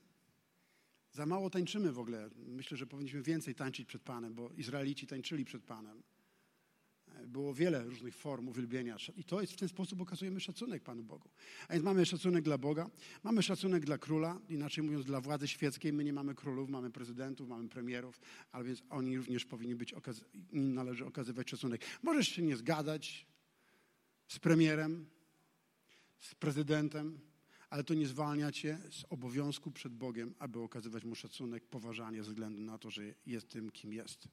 [1.12, 2.30] Za mało tańczymy w ogóle.
[2.36, 6.04] Myślę, że powinniśmy więcej tańczyć przed Panem, bo Izraelici tańczyli przed Panem.
[7.28, 11.30] Było wiele różnych form uwielbienia i to jest w ten sposób okazujemy szacunek Panu Bogu.
[11.68, 12.90] A więc mamy szacunek dla Boga,
[13.24, 15.94] mamy szacunek dla króla, inaczej mówiąc dla władzy świeckiej.
[15.94, 18.22] My nie mamy królów, mamy prezydentów, mamy premierów,
[18.52, 19.94] ale więc oni również powinni być,
[20.52, 21.82] im należy okazywać szacunek.
[22.04, 23.28] Możesz się nie zgadzać
[24.28, 25.06] z premierem,
[26.20, 27.20] z prezydentem,
[27.70, 32.30] ale to nie zwalnia cię z obowiązku przed Bogiem, aby okazywać mu szacunek, poważanie ze
[32.30, 34.28] względu na to, że jest tym, kim jest.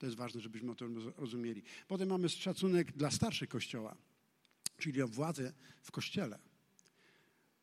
[0.00, 1.62] To jest ważne, żebyśmy o tym rozumieli.
[1.88, 3.96] Potem mamy szacunek dla starszych Kościoła,
[4.76, 6.38] czyli dla władzy w Kościele.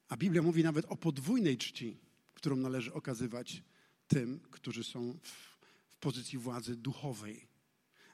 [0.10, 1.98] A Biblia mówi nawet o podwójnej czci,
[2.34, 3.64] którą należy okazywać
[4.08, 7.48] tym, którzy są w, w pozycji władzy duchowej.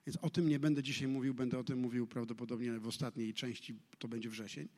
[0.08, 3.76] Więc o tym nie będę dzisiaj mówił, będę o tym mówił prawdopodobnie w ostatniej części,
[4.00, 4.70] to będzie wrzesień.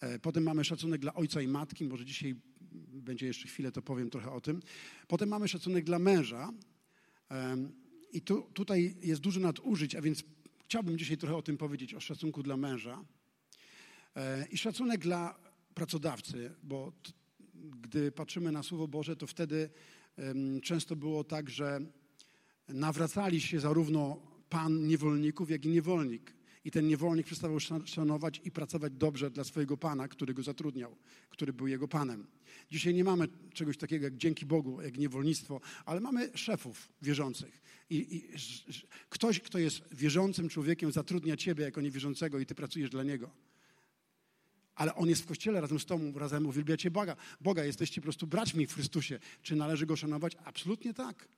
[0.00, 2.34] E, potem mamy szacunek dla ojca i matki, może dzisiaj
[2.92, 4.62] będzie jeszcze chwilę, to powiem trochę o tym.
[5.08, 6.52] Potem mamy szacunek dla męża.
[8.12, 10.24] I tu, tutaj jest dużo nadużyć, a więc
[10.64, 13.04] chciałbym dzisiaj trochę o tym powiedzieć, o szacunku dla męża.
[14.16, 15.38] E, I szacunek dla
[15.74, 17.12] pracodawcy, bo t,
[17.54, 19.70] gdy patrzymy na Słowo Boże, to wtedy
[20.18, 21.80] um, często było tak, że
[22.68, 26.39] nawracali się zarówno pan niewolników, jak i niewolnik.
[26.64, 30.96] I ten niewolnik przestawał szanować i pracować dobrze dla swojego pana, który go zatrudniał,
[31.30, 32.26] który był jego panem.
[32.70, 37.62] Dzisiaj nie mamy czegoś takiego jak dzięki Bogu, jak niewolnictwo, ale mamy szefów wierzących.
[37.90, 38.28] I, I,
[39.08, 43.30] ktoś, kto jest wierzącym człowiekiem, zatrudnia ciebie jako niewierzącego i ty pracujesz dla niego.
[44.74, 47.16] Ale on jest w kościele razem z tobą, razem uwielbiacie Boga.
[47.40, 49.18] Boga, jesteście po prostu braćmi w Chrystusie.
[49.42, 50.36] Czy należy go szanować?
[50.44, 51.28] Absolutnie tak.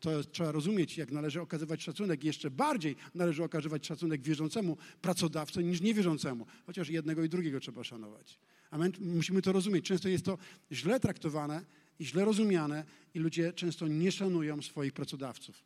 [0.00, 2.24] To trzeba rozumieć, jak należy okazywać szacunek.
[2.24, 6.46] Jeszcze bardziej należy okazywać szacunek wierzącemu pracodawcy niż niewierzącemu.
[6.66, 8.38] Chociaż jednego i drugiego trzeba szanować.
[8.70, 8.92] Amen?
[9.00, 9.84] Musimy to rozumieć.
[9.84, 10.38] Często jest to
[10.72, 11.64] źle traktowane
[11.98, 15.64] i źle rozumiane i ludzie często nie szanują swoich pracodawców,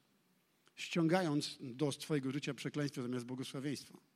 [0.77, 4.10] ściągając do swojego życia przekleństwo zamiast błogosławieństwa.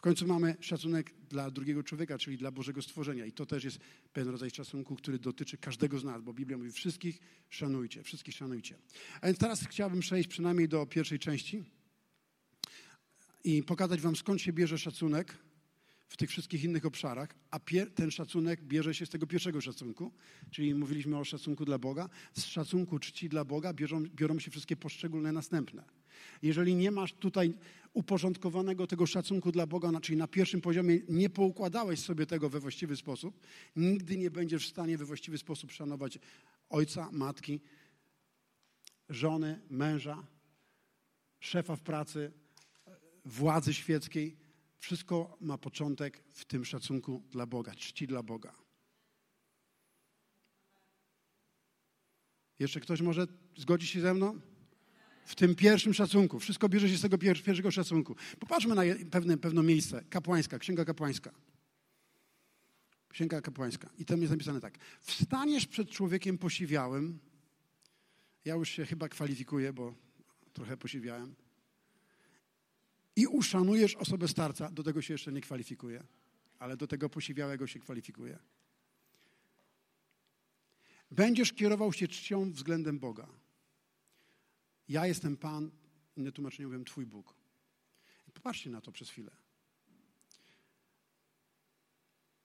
[0.00, 3.26] W końcu mamy szacunek dla drugiego człowieka, czyli dla Bożego stworzenia.
[3.26, 3.78] I to też jest
[4.12, 7.18] pewien rodzaj szacunku, który dotyczy każdego z nas, bo Biblia mówi wszystkich
[7.50, 8.78] szanujcie, wszystkich szanujcie.
[9.20, 11.64] A więc teraz chciałbym przejść przynajmniej do pierwszej części
[13.44, 15.38] i pokazać wam skąd się bierze szacunek
[16.08, 17.60] w tych wszystkich innych obszarach, a
[17.94, 20.12] ten szacunek bierze się z tego pierwszego szacunku,
[20.50, 22.08] czyli mówiliśmy o szacunku dla Boga.
[22.32, 23.72] Z szacunku czci dla Boga
[24.14, 25.99] biorą, się wszystkie poszczególne następne.
[26.42, 27.54] Jeżeli nie masz tutaj
[27.92, 32.96] uporządkowanego tego szacunku dla Boga, czyli na pierwszym poziomie nie poukładałeś sobie tego we właściwy
[32.96, 33.40] sposób,
[33.76, 36.18] nigdy nie będziesz w stanie we właściwy sposób szanować
[36.68, 37.60] ojca, matki,
[39.08, 40.26] żony, męża,
[41.40, 42.32] szefa w pracy,
[43.24, 44.36] władzy świeckiej.
[44.78, 48.52] Wszystko ma początek w tym szacunku dla Boga, czci dla Boga.
[52.58, 54.40] Jeszcze ktoś może zgodzi się ze mną?
[55.30, 56.40] W tym pierwszym szacunku.
[56.40, 58.16] Wszystko bierze się z tego pierwszego szacunku.
[58.38, 60.04] Popatrzmy na pewne, pewne miejsce.
[60.10, 61.30] Kapłańska, księga kapłańska.
[63.08, 63.90] Księga kapłańska.
[63.98, 64.78] I tam jest napisane tak.
[65.00, 67.18] Wstaniesz przed człowiekiem posiwiałym.
[68.44, 69.94] Ja już się chyba kwalifikuję, bo
[70.52, 71.34] trochę posiwiałem.
[73.16, 74.70] I uszanujesz osobę starca.
[74.70, 76.02] Do tego się jeszcze nie kwalifikuję,
[76.58, 78.38] ale do tego posiwiałego się kwalifikuję.
[81.10, 83.39] Będziesz kierował się czcią względem Boga.
[84.90, 85.70] Ja jestem Pan,
[86.16, 87.34] inne tłumaczenie mówią Twój Bóg.
[88.34, 89.30] Popatrzcie na to przez chwilę.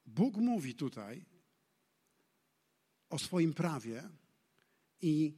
[0.05, 1.25] Bóg mówi tutaj
[3.09, 4.09] o swoim prawie
[5.01, 5.33] i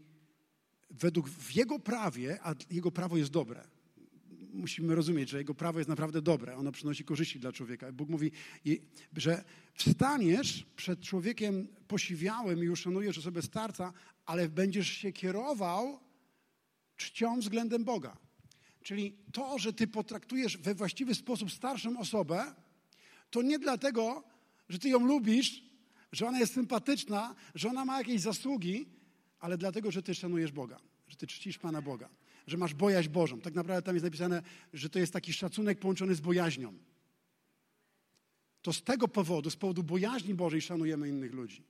[0.90, 3.68] według w Jego prawie, a Jego prawo jest dobre.
[4.54, 6.58] Musimy rozumieć, że Jego prawo jest naprawdę dobre.
[6.58, 7.92] Ono przynosi korzyści dla człowieka.
[7.92, 8.32] Bóg mówi,
[9.18, 9.44] że
[9.74, 13.94] wstaniesz przed człowiekiem posiwiałym i uszanujesz osobę starca,
[14.26, 16.07] ale będziesz się kierował
[16.98, 18.18] czcią względem Boga.
[18.84, 22.56] Czyli to, że ty potraktujesz we właściwy sposób starszą osobę,
[23.32, 24.24] to nie dlatego,
[24.70, 25.64] że ty ją lubisz,
[26.12, 28.86] że ona jest sympatyczna, że ona ma jakieś zasługi,
[29.40, 32.10] ale dlatego, że ty szanujesz Boga, że ty czcisz Pana Boga,
[32.48, 33.42] że masz bojaźń Bożą.
[33.42, 34.42] Tak naprawdę tam jest napisane,
[34.74, 36.74] że to jest taki szacunek połączony z bojaźnią.
[38.62, 41.64] To z tego powodu, z powodu bojaźni Bożej szanujemy innych ludzi.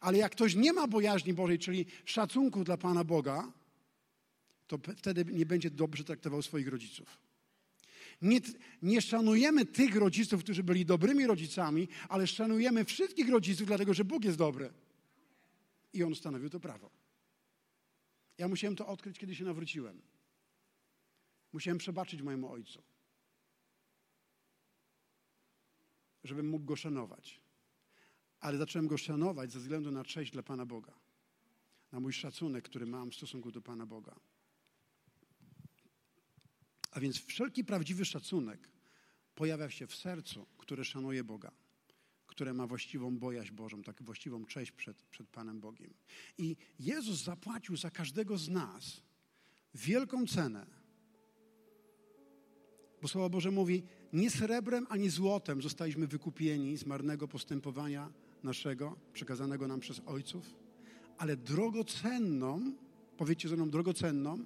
[0.00, 3.52] Ale jak ktoś nie ma bojaźni Bożej, czyli szacunku dla Pana Boga,
[4.66, 7.18] to wtedy nie będzie dobrze traktował swoich rodziców.
[8.22, 8.40] Nie,
[8.82, 14.24] nie, szanujemy tych rodziców, którzy byli dobrymi rodzicami, ale szanujemy wszystkich rodziców, dlatego że Bóg
[14.24, 14.72] jest dobry.
[15.92, 16.90] I On ustanowił to prawo.
[18.38, 20.02] Ja musiałem to odkryć, kiedy się nawróciłem.
[21.52, 22.82] Musiałem przebaczyć mojemu ojcu,
[26.24, 27.40] żebym mógł go szanować.
[28.40, 30.92] Ale zacząłem go szanować ze względu na cześć dla Pana Boga,
[31.92, 34.16] na mój szacunek, który mam w stosunku do Pana Boga.
[36.96, 38.68] A więc wszelki prawdziwy szacunek
[39.34, 41.52] pojawia się w sercu, które szanuje Boga,
[42.26, 45.94] które ma właściwą bojaźń Bożą, tak właściwą cześć przed, przed Panem Bogiem.
[46.38, 49.02] I Jezus zapłacił za każdego z nas
[49.74, 50.66] wielką cenę.
[53.02, 53.82] Bo Słowo Boże mówi,
[54.12, 60.54] nie srebrem ani złotem zostaliśmy wykupieni z marnego postępowania naszego, przekazanego nam przez ojców,
[61.18, 62.72] ale drogocenną,
[63.16, 64.44] powiedzcie ze mną, drogocenną,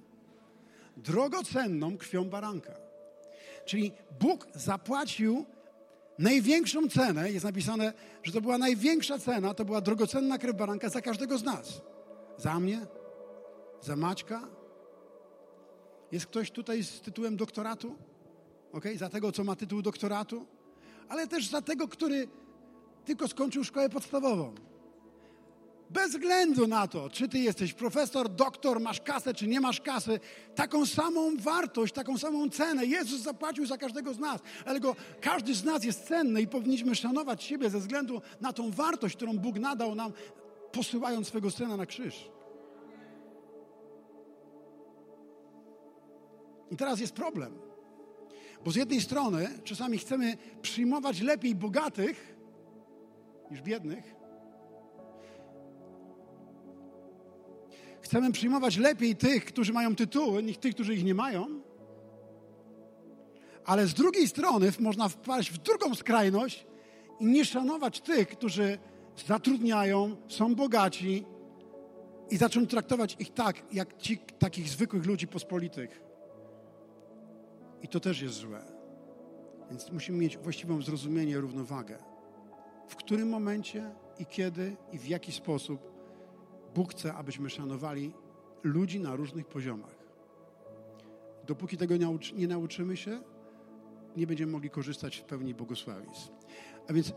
[1.03, 2.73] drogocenną krwią baranka.
[3.65, 5.45] Czyli Bóg zapłacił
[6.19, 7.93] największą cenę, jest napisane,
[8.23, 11.81] że to była największa cena, to była drogocenna krew baranka za każdego z nas.
[12.37, 12.85] Za mnie,
[13.81, 14.47] za Maćka.
[16.11, 17.95] Jest ktoś tutaj z tytułem doktoratu?
[18.71, 18.85] Ok?
[18.95, 20.45] Za tego, co ma tytuł doktoratu,
[21.09, 22.27] ale też za tego, który
[23.05, 24.55] tylko skończył szkołę podstawową.
[25.93, 30.19] Bez względu na to, czy ty jesteś profesor, doktor, masz kasę, czy nie masz kasy,
[30.55, 34.41] taką samą wartość, taką samą cenę Jezus zapłacił za każdego z nas.
[34.63, 39.15] Dlatego każdy z nas jest cenny i powinniśmy szanować siebie ze względu na tą wartość,
[39.15, 40.11] którą Bóg nadał nam,
[40.71, 42.31] posyłając swego Syna na krzyż.
[46.71, 47.59] I teraz jest problem.
[48.65, 52.35] Bo z jednej strony czasami chcemy przyjmować lepiej bogatych
[53.51, 54.20] niż biednych,
[58.11, 61.61] Chcemy przyjmować lepiej tych, którzy mają tytuły, niż tych, którzy ich nie mają.
[63.65, 66.67] Ale z drugiej strony można wpaść w drugą skrajność
[67.19, 68.77] i nie szanować tych, którzy
[69.27, 71.25] zatrudniają, są bogaci
[72.29, 76.01] i zacząć traktować ich tak, jak ci, takich zwykłych ludzi pospolitych.
[77.81, 78.63] I to też jest złe.
[79.69, 81.97] Więc musimy mieć właściwą zrozumienie, równowagę.
[82.87, 85.90] W którym momencie i kiedy i w jaki sposób
[86.75, 88.11] Bóg chce, abyśmy szanowali
[88.63, 89.95] ludzi na różnych poziomach.
[91.47, 93.21] Dopóki tego nie, nauczy, nie nauczymy się,
[94.17, 96.31] nie będziemy mogli korzystać w pełni błogosławieństw.
[96.89, 97.13] A więc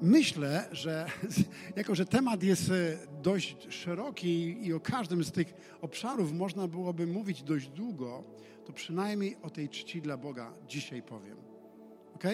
[0.00, 1.06] myślę, że
[1.76, 7.06] jako, że temat jest e, dość szeroki i o każdym z tych obszarów można byłoby
[7.06, 8.24] mówić dość długo,
[8.64, 11.36] to przynajmniej o tej czci dla Boga dzisiaj powiem.
[12.14, 12.24] Ok?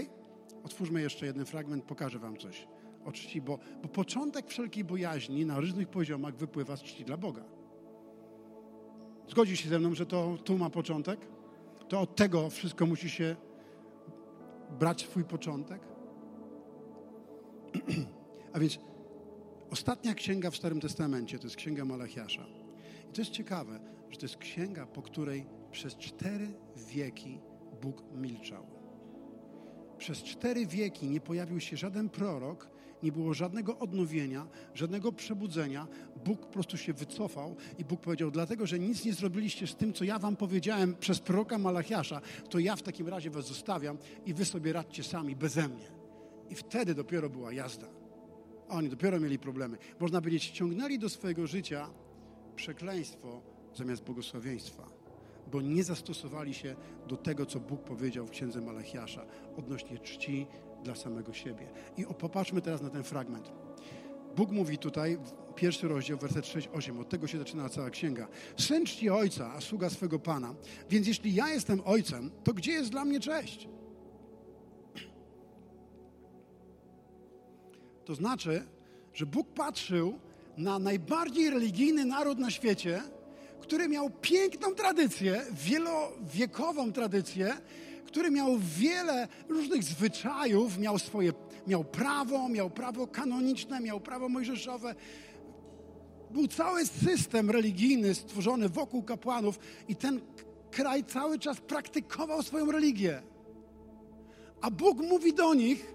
[0.65, 2.67] Otwórzmy jeszcze jeden fragment, pokażę Wam coś
[3.11, 7.45] o czci, bo, bo początek wszelkiej bojaźni na różnych poziomach wypływa z czci dla Boga.
[9.29, 11.21] Zgodzi się ze mną, że to tu ma początek?
[11.89, 13.37] To od tego wszystko musi się
[14.79, 15.81] brać swój początek?
[18.55, 18.79] A więc
[19.71, 22.47] ostatnia księga w Starym Testamencie to jest księga Malachiasza.
[23.11, 23.81] I to jest ciekawe,
[24.11, 27.41] że to jest księga, po której przez cztery wieki
[27.83, 28.67] Bóg milczał.
[29.99, 32.71] Przez cztery wieki nie pojawił się żaden prorok,
[33.03, 35.87] nie było żadnego odnowienia, żadnego przebudzenia.
[36.25, 39.93] Bóg po prostu się wycofał i Bóg powiedział, dlatego, że nic nie zrobiliście z tym,
[39.93, 42.21] co ja wam powiedziałem przez proroka Malachiasza,
[42.51, 45.91] to ja w takim razie was zostawiam i wy sobie radźcie sami, beze mnie.
[46.51, 47.87] I wtedy dopiero była jazda.
[48.69, 49.79] Oni dopiero mieli problemy.
[50.01, 51.91] Można powiedzieć, ściągnęli do swojego życia
[52.57, 53.43] przekleństwo
[53.75, 54.87] zamiast błogosławieństwa,
[55.53, 56.77] bo nie zastosowali się
[57.09, 59.27] do tego, co Bóg powiedział w księdze Malachiasza
[59.57, 60.47] odnośnie czci
[60.85, 61.67] dla samego siebie.
[61.97, 63.53] I popatrzmy teraz na ten fragment.
[64.37, 65.19] Bóg mówi tutaj,
[65.55, 68.29] pierwszy rozdział, werset 6-8, od tego się zaczyna cała księga.
[68.57, 70.55] Syn czci ojca, a sługa swego pana.
[70.91, 73.69] Więc jeśli ja jestem ojcem, to gdzie jest dla mnie cześć?
[78.05, 78.63] To znaczy,
[79.15, 80.19] że Bóg patrzył
[80.57, 83.03] na najbardziej religijny naród na świecie,
[83.61, 87.57] który miał piękną tradycję, wielowiekową tradycję,
[88.07, 91.33] który miał wiele różnych zwyczajów, miał swoje,
[91.67, 94.95] miał prawo, miał prawo kanoniczne, miał prawo mojżeszowe.
[96.31, 100.21] Był cały system religijny stworzony wokół kapłanów i ten
[100.71, 103.23] kraj cały czas praktykował swoją religię.
[104.61, 105.95] A Bóg mówi do nich,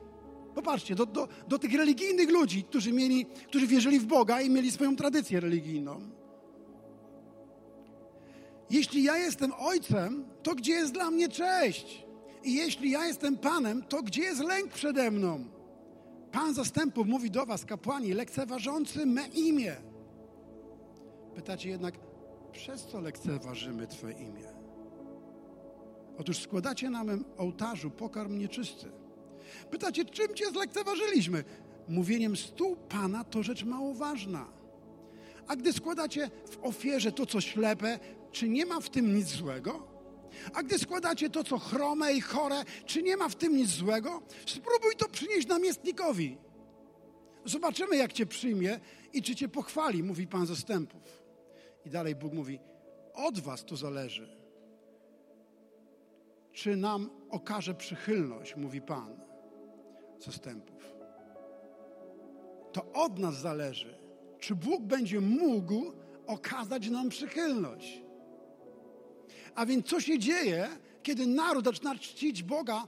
[0.55, 4.71] popatrzcie, do, do, do tych religijnych ludzi, którzy, mieli, którzy wierzyli w Boga i mieli
[4.71, 6.01] swoją tradycję religijną.
[8.69, 12.05] Jeśli ja jestem ojcem, to gdzie jest dla mnie cześć?
[12.43, 15.45] I jeśli ja jestem panem, to gdzie jest lęk przede mną?
[16.31, 19.75] Pan zastępów mówi do was, kapłani, lekceważący me imię.
[21.35, 21.95] Pytacie jednak,
[22.51, 24.47] przez co lekceważymy Twoje imię?
[26.17, 28.91] Otóż składacie na mym ołtarzu pokarm nieczysty.
[29.71, 31.43] Pytacie, czym Cię zlekceważyliśmy?
[31.87, 34.45] Mówieniem stół Pana to rzecz mało ważna.
[35.47, 37.99] A gdy składacie w ofierze to, co ślepe,
[38.35, 39.87] czy nie ma w tym nic złego?
[40.53, 44.21] A gdy składacie to, co chrome i chore, czy nie ma w tym nic złego?
[44.45, 46.37] Spróbuj to przynieść namiestnikowi.
[47.45, 48.79] Zobaczymy, jak cię przyjmie
[49.13, 51.23] i czy cię pochwali, mówi Pan zastępów.
[51.85, 52.59] I dalej Bóg mówi:
[53.13, 54.37] Od was to zależy.
[56.51, 59.19] Czy nam okaże przychylność, mówi Pan
[60.19, 60.83] zastępów.
[62.73, 63.97] To od nas zależy,
[64.39, 65.93] czy Bóg będzie mógł
[66.27, 68.04] okazać nam przychylność.
[69.55, 70.67] A więc co się dzieje,
[71.03, 72.87] kiedy naród zaczyna czcić Boga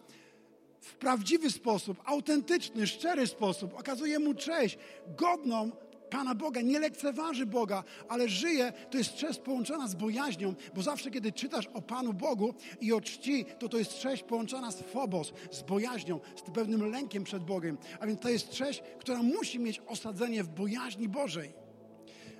[0.82, 4.78] w prawdziwy sposób, autentyczny, szczery sposób, okazuje mu cześć,
[5.18, 5.72] godną
[6.10, 11.12] Pana Boga, nie lekceważy Boga, ale żyje, to jest cześć połączona z bojaźnią, bo zawsze,
[11.12, 15.34] kiedy czytasz o Panu Bogu i o czci, to to jest cześć połączona z phobos,
[15.52, 17.78] z bojaźnią, z pewnym lękiem przed Bogiem.
[18.00, 21.67] A więc to jest cześć, która musi mieć osadzenie w bojaźni Bożej.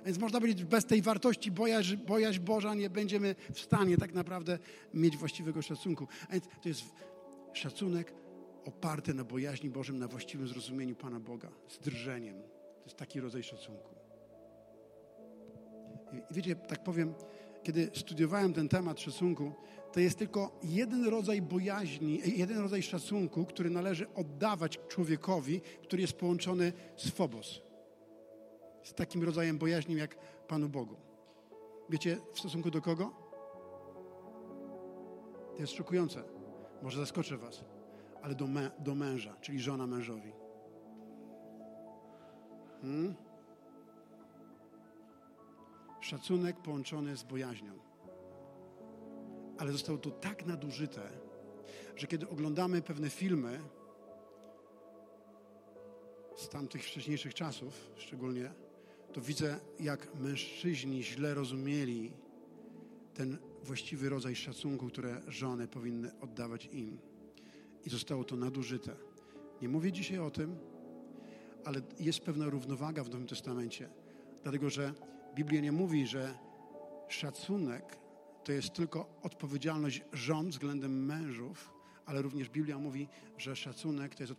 [0.08, 4.58] Więc można powiedzieć, bez tej wartości bojaźń, bojaźń Boża nie będziemy w stanie tak naprawdę
[4.94, 6.08] mieć właściwego szacunku.
[6.28, 6.84] A więc to jest
[7.52, 8.14] szacunek
[8.64, 12.42] oparty na bojaźni Bożym, na właściwym zrozumieniu Pana Boga, z drżeniem.
[12.78, 13.94] To jest taki rodzaj szacunku.
[16.12, 17.14] I wiecie, tak powiem,
[17.62, 19.52] kiedy studiowałem ten temat szacunku,
[19.92, 26.12] to jest tylko jeden rodzaj bojaźni, jeden rodzaj szacunku, który należy oddawać człowiekowi, który jest
[26.12, 27.67] połączony z phobos
[28.88, 30.96] z takim rodzajem bojaźni jak Panu Bogu.
[31.88, 33.12] Wiecie w stosunku do kogo?
[35.54, 36.24] To jest szokujące.
[36.82, 37.64] Może zaskoczę Was,
[38.22, 40.32] ale do, do męża, czyli żona mężowi.
[42.82, 43.14] Hmm?
[46.00, 47.72] Szacunek połączony z bojaźnią.
[49.58, 51.02] Ale zostało to tak nadużyte,
[51.96, 53.60] że kiedy oglądamy pewne filmy
[56.36, 58.67] z tamtych wcześniejszych czasów, szczególnie,
[59.18, 62.12] to widzę, jak mężczyźni źle rozumieli
[63.14, 66.98] ten właściwy rodzaj szacunku, które żony powinny oddawać im.
[67.84, 68.96] I zostało to nadużyte.
[69.62, 70.56] Nie mówię dzisiaj o tym,
[71.64, 73.88] ale jest pewna równowaga w Nowym Testamencie,
[74.42, 74.94] dlatego że
[75.34, 76.38] Biblia nie mówi, że
[77.08, 77.98] szacunek
[78.44, 81.70] to jest tylko odpowiedzialność żon względem mężów,
[82.06, 83.08] ale również Biblia mówi,
[83.38, 84.34] że szacunek to jest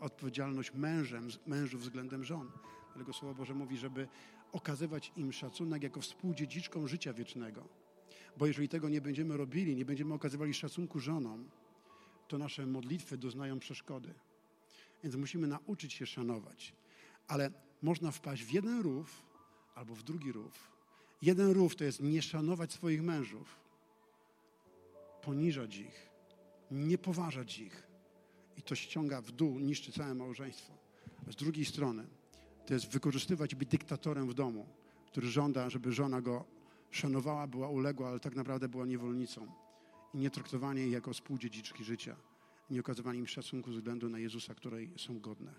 [0.00, 2.50] odpowiedzialność mężem, mężów względem żon.
[2.98, 4.08] Dlatego Słowo Boże mówi, żeby
[4.52, 7.68] okazywać im szacunek jako współdziedziczką życia wiecznego.
[8.36, 11.48] Bo jeżeli tego nie będziemy robili, nie będziemy okazywali szacunku żonom,
[12.28, 14.14] to nasze modlitwy doznają przeszkody.
[15.02, 16.72] Więc musimy nauczyć się szanować.
[17.28, 17.50] Ale
[17.82, 19.22] można wpaść w jeden rów
[19.74, 20.70] albo w drugi rów.
[21.22, 23.56] Jeden rów to jest nie szanować swoich mężów,
[25.22, 26.10] poniżać ich,
[26.70, 27.86] nie poważać ich.
[28.56, 30.72] I to ściąga w dół, niszczy całe małżeństwo.
[31.28, 32.06] Z drugiej strony,
[32.68, 34.66] to jest wykorzystywać, być dyktatorem w domu,
[35.06, 36.44] który żąda, żeby żona go
[36.90, 39.46] szanowała, była uległa, ale tak naprawdę była niewolnicą.
[40.14, 42.16] I nie traktowanie jej jako współdziedziczki życia.
[42.70, 45.54] Nie okazywanie im szacunku względu na Jezusa, której są godne.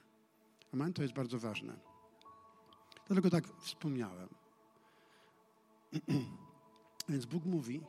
[0.74, 0.94] Amen?
[0.94, 1.80] To jest bardzo ważne.
[3.08, 4.30] Dlatego tak wspomniałem.
[7.10, 7.82] Więc Bóg mówi,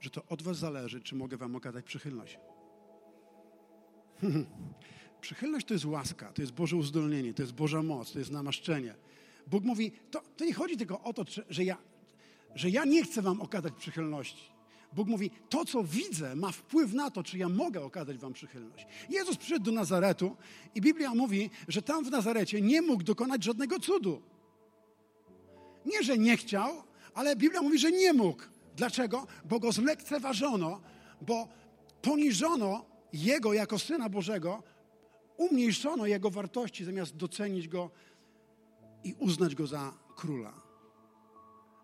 [0.00, 2.38] że to od was zależy, czy mogę wam okazać przychylność.
[5.26, 8.94] Przychylność to jest łaska, to jest Boże uzdolnienie, to jest Boża moc, to jest namaszczenie.
[9.46, 11.76] Bóg mówi, to, to nie chodzi tylko o to, że ja,
[12.54, 14.42] że ja nie chcę wam okazać przychylności.
[14.92, 18.86] Bóg mówi, to co widzę ma wpływ na to, czy ja mogę okazać wam przychylność.
[19.10, 20.36] Jezus przyszedł do Nazaretu
[20.74, 24.22] i Biblia mówi, że tam w Nazarecie nie mógł dokonać żadnego cudu.
[25.86, 26.82] Nie, że nie chciał,
[27.14, 28.42] ale Biblia mówi, że nie mógł.
[28.76, 29.26] Dlaczego?
[29.44, 30.80] Bo go zlekceważono,
[31.20, 31.48] bo
[32.02, 34.62] poniżono jego jako syna Bożego,
[35.36, 37.90] umniejszono jego wartości zamiast docenić go
[39.04, 40.66] i uznać go za króla.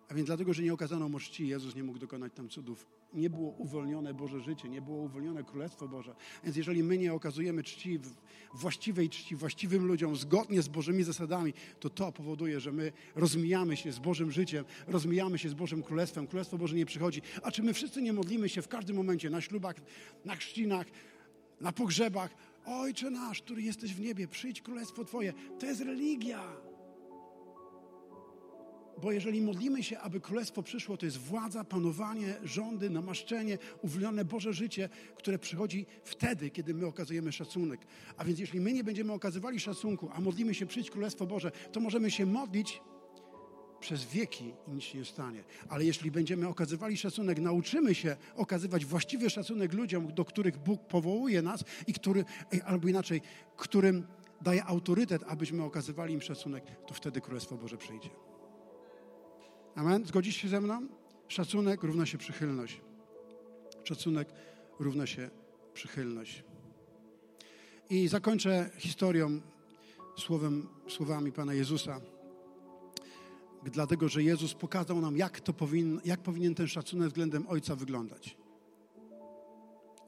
[0.08, 2.86] A więc dlatego, że nie okazano mu czci, Jezus nie mógł dokonać tam cudów.
[3.14, 6.14] Nie było uwolnione Boże życie, nie było uwolnione Królestwo Boże.
[6.44, 7.98] Więc jeżeli my nie okazujemy czci,
[8.54, 13.92] właściwej czci, właściwym ludziom, zgodnie z Bożymi zasadami, to to powoduje, że my rozmijamy się
[13.92, 16.26] z Bożym życiem, rozmijamy się z Bożym Królestwem.
[16.26, 17.22] Królestwo Boże nie przychodzi.
[17.42, 19.76] A czy my wszyscy nie modlimy się w każdym momencie na ślubach,
[20.24, 20.86] na chrzcinach,
[21.60, 22.34] na pogrzebach?
[22.64, 25.32] Ojcze nasz, który jesteś w niebie, przyjdź Królestwo Twoje.
[25.58, 26.42] To jest religia.
[29.02, 34.52] Bo jeżeli modlimy się, aby królestwo przyszło, to jest władza, panowanie, rządy, namaszczenie, uwolnione Boże
[34.52, 37.86] życie, które przychodzi wtedy, kiedy my okazujemy szacunek.
[38.16, 41.80] A więc jeśli my nie będziemy okazywali szacunku, a modlimy się przyjść Królestwo Boże, to
[41.80, 42.80] możemy się modlić
[43.82, 45.44] przez wieki i nic się nie stanie.
[45.68, 51.42] Ale jeśli będziemy okazywali szacunek, nauczymy się okazywać właściwy szacunek ludziom, do których Bóg powołuje
[51.42, 52.24] nas i który,
[52.64, 53.20] albo inaczej,
[53.56, 54.06] którym
[54.40, 58.10] daje autorytet, abyśmy okazywali im szacunek, to wtedy Królestwo Boże przyjdzie.
[59.74, 60.06] Amen?
[60.06, 60.88] Zgodzisz się ze mną?
[61.28, 62.80] Szacunek równa się przychylność.
[63.84, 64.28] Szacunek
[64.78, 65.30] równa się
[65.74, 66.44] przychylność.
[67.90, 69.40] I zakończę historią
[70.18, 72.00] słowem, słowami Pana Jezusa.
[73.70, 78.36] Dlatego, że Jezus pokazał nam, jak, to powin, jak powinien ten szacunek względem Ojca wyglądać.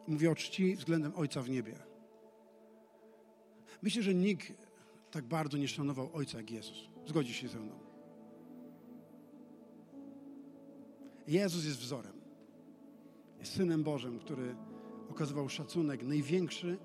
[0.06, 1.74] Mówię o czci względem Ojca w niebie.
[3.82, 4.52] Myślę, że nikt
[5.10, 6.88] tak bardzo nie szanował Ojca jak Jezus.
[7.06, 7.78] Zgodzi się ze mną.
[11.26, 12.20] Jezus jest wzorem.
[13.40, 14.56] Jest Synem Bożym, który
[15.10, 16.78] okazywał szacunek największy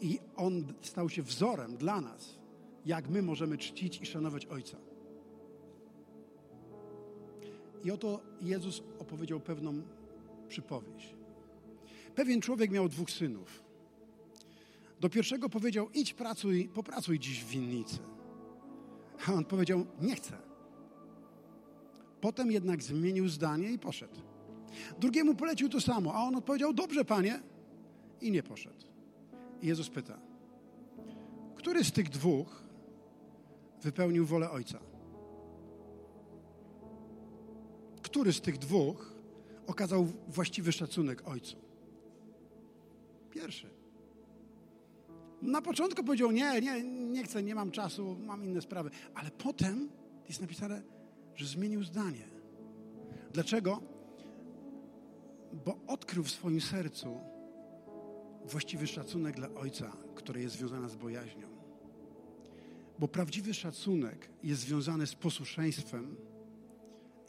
[0.00, 2.38] i On stał się wzorem dla nas,
[2.86, 4.91] jak my możemy czcić i szanować Ojca.
[7.84, 9.82] I oto Jezus opowiedział pewną
[10.48, 11.14] przypowieść.
[12.14, 13.62] Pewien człowiek miał dwóch synów.
[15.00, 17.98] Do pierwszego powiedział: Idź, pracuj, popracuj dziś w winnicy.
[19.26, 20.38] A on powiedział: Nie chcę.
[22.20, 24.20] Potem jednak zmienił zdanie i poszedł.
[25.00, 27.42] Drugiemu polecił to samo, a on odpowiedział: Dobrze, panie,
[28.20, 28.86] i nie poszedł.
[29.62, 30.18] I Jezus pyta:
[31.56, 32.62] Który z tych dwóch
[33.82, 34.91] wypełnił wolę Ojca?
[38.12, 39.14] Który z tych dwóch
[39.66, 41.56] okazał właściwy szacunek Ojcu?
[43.30, 43.70] Pierwszy.
[45.42, 48.90] Na początku powiedział: Nie, nie, nie chcę, nie mam czasu, mam inne sprawy.
[49.14, 49.88] Ale potem
[50.28, 50.82] jest napisane,
[51.34, 52.28] że zmienił zdanie.
[53.32, 53.82] Dlaczego?
[55.64, 57.20] Bo odkrył w swoim sercu
[58.44, 61.48] właściwy szacunek dla Ojca, który jest związany z bojaźnią.
[62.98, 66.16] Bo prawdziwy szacunek jest związany z posłuszeństwem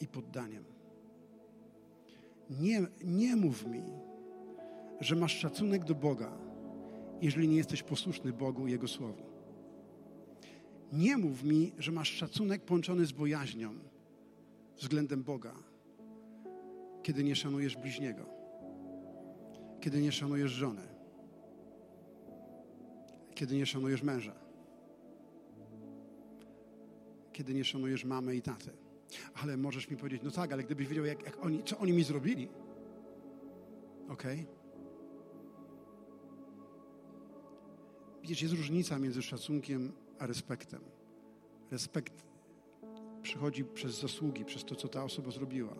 [0.02, 0.73] i poddaniem.
[2.50, 3.84] Nie, nie mów mi,
[5.00, 6.38] że masz szacunek do Boga,
[7.22, 9.24] jeżeli nie jesteś posłuszny Bogu i Jego Słowu.
[10.94, 13.74] Nie mów mi, że masz szacunek połączony z bojaźnią,
[14.78, 15.54] względem Boga,
[17.04, 18.26] kiedy nie szanujesz bliźniego,
[19.82, 20.88] kiedy nie szanujesz żony,
[23.36, 24.36] kiedy nie szanujesz męża,
[27.34, 28.72] kiedy nie szanujesz mamy i taty.
[29.34, 32.04] Ale możesz mi powiedzieć, no tak, ale gdybyś wiedział, jak, jak oni, co oni mi
[32.04, 32.48] zrobili,
[34.10, 34.24] ok?
[38.22, 40.82] Widzisz, jest różnica między szacunkiem a respektem.
[41.72, 42.26] Respekt
[43.22, 45.76] przychodzi przez zasługi, przez to, co ta osoba zrobiła.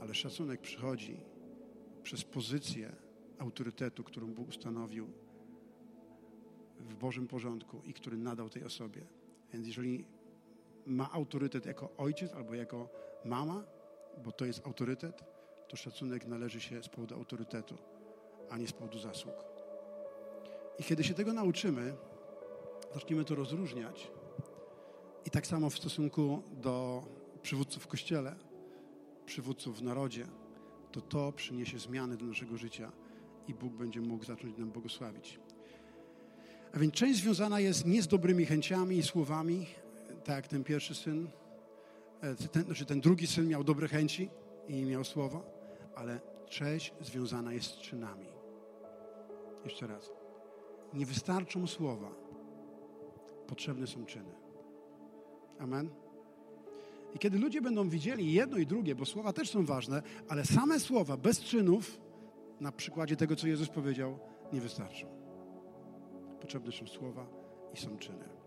[0.00, 1.20] Ale szacunek przychodzi
[2.02, 2.96] przez pozycję
[3.38, 5.06] autorytetu, którą Bóg ustanowił
[6.80, 9.02] w Bożym porządku i który nadał tej osobie.
[9.52, 10.04] Więc jeżeli
[10.90, 12.88] ma autorytet jako ojciec albo jako
[13.24, 13.64] mama,
[14.24, 15.24] bo to jest autorytet,
[15.68, 17.74] to szacunek należy się z powodu autorytetu,
[18.50, 19.34] a nie z powodu zasług.
[20.78, 21.94] I kiedy się tego nauczymy,
[22.94, 24.10] zaczniemy to rozróżniać,
[25.26, 27.02] i tak samo w stosunku do
[27.42, 28.36] przywódców w kościele,
[29.26, 30.26] przywódców w narodzie,
[30.92, 32.92] to to przyniesie zmiany do naszego życia
[33.48, 35.40] i Bóg będzie mógł zacząć nam błogosławić.
[36.72, 39.66] A więc część związana jest nie z dobrymi chęciami i słowami,
[40.24, 41.28] tak ten pierwszy syn,
[42.20, 44.30] e, ten, znaczy ten drugi syn miał dobre chęci
[44.68, 45.42] i miał słowo,
[45.94, 48.26] ale część związana jest z czynami.
[49.64, 50.10] Jeszcze raz.
[50.94, 52.10] nie wystarczą słowa.
[53.46, 54.34] Potrzebne są czyny.
[55.58, 55.90] Amen.
[57.14, 60.80] I kiedy ludzie będą widzieli jedno i drugie, bo słowa też są ważne, ale same
[60.80, 62.00] słowa bez czynów,
[62.60, 64.18] na przykładzie tego, co Jezus powiedział,
[64.52, 65.06] nie wystarczą.
[66.40, 67.26] Potrzebne są słowa
[67.74, 68.39] i są czyny.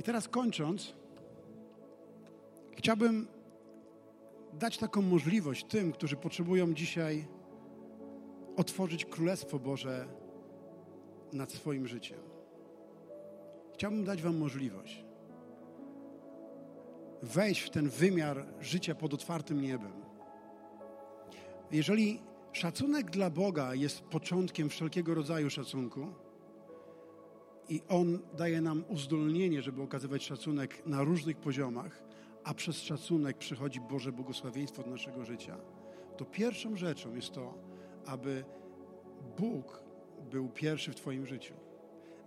[0.00, 0.94] I teraz kończąc,
[2.76, 3.26] chciałbym
[4.52, 7.26] dać taką możliwość tym, którzy potrzebują dzisiaj
[8.56, 10.06] otworzyć Królestwo Boże
[11.32, 12.18] nad swoim życiem.
[13.74, 15.04] Chciałbym dać Wam możliwość
[17.22, 19.92] wejść w ten wymiar życia pod otwartym niebem.
[21.72, 22.20] Jeżeli
[22.52, 26.06] szacunek dla Boga jest początkiem wszelkiego rodzaju szacunku
[27.68, 32.02] i On daje nam uzdolnienie, żeby okazywać szacunek na różnych poziomach,
[32.44, 35.56] a przez szacunek przychodzi Boże błogosławieństwo do naszego życia,
[36.16, 37.54] to pierwszą rzeczą jest to,
[38.06, 38.44] aby
[39.38, 39.82] Bóg
[40.30, 41.54] był pierwszy w Twoim życiu.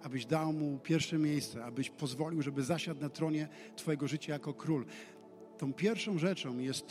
[0.04, 4.86] Abyś dał Mu pierwsze miejsce, abyś pozwolił, żeby zasiadł na tronie Twojego życia jako król.
[5.58, 6.86] Tą pierwszą rzeczą jest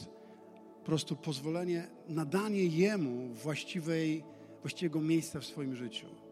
[0.78, 4.24] po prostu pozwolenie, nadanie Jemu właściwej,
[4.60, 6.23] właściwego miejsca w swoim życiu.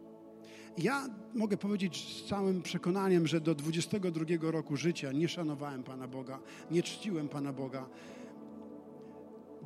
[0.78, 6.38] Ja mogę powiedzieć z całym przekonaniem, że do 22 roku życia nie szanowałem Pana Boga,
[6.70, 7.86] nie czciłem Pana Boga,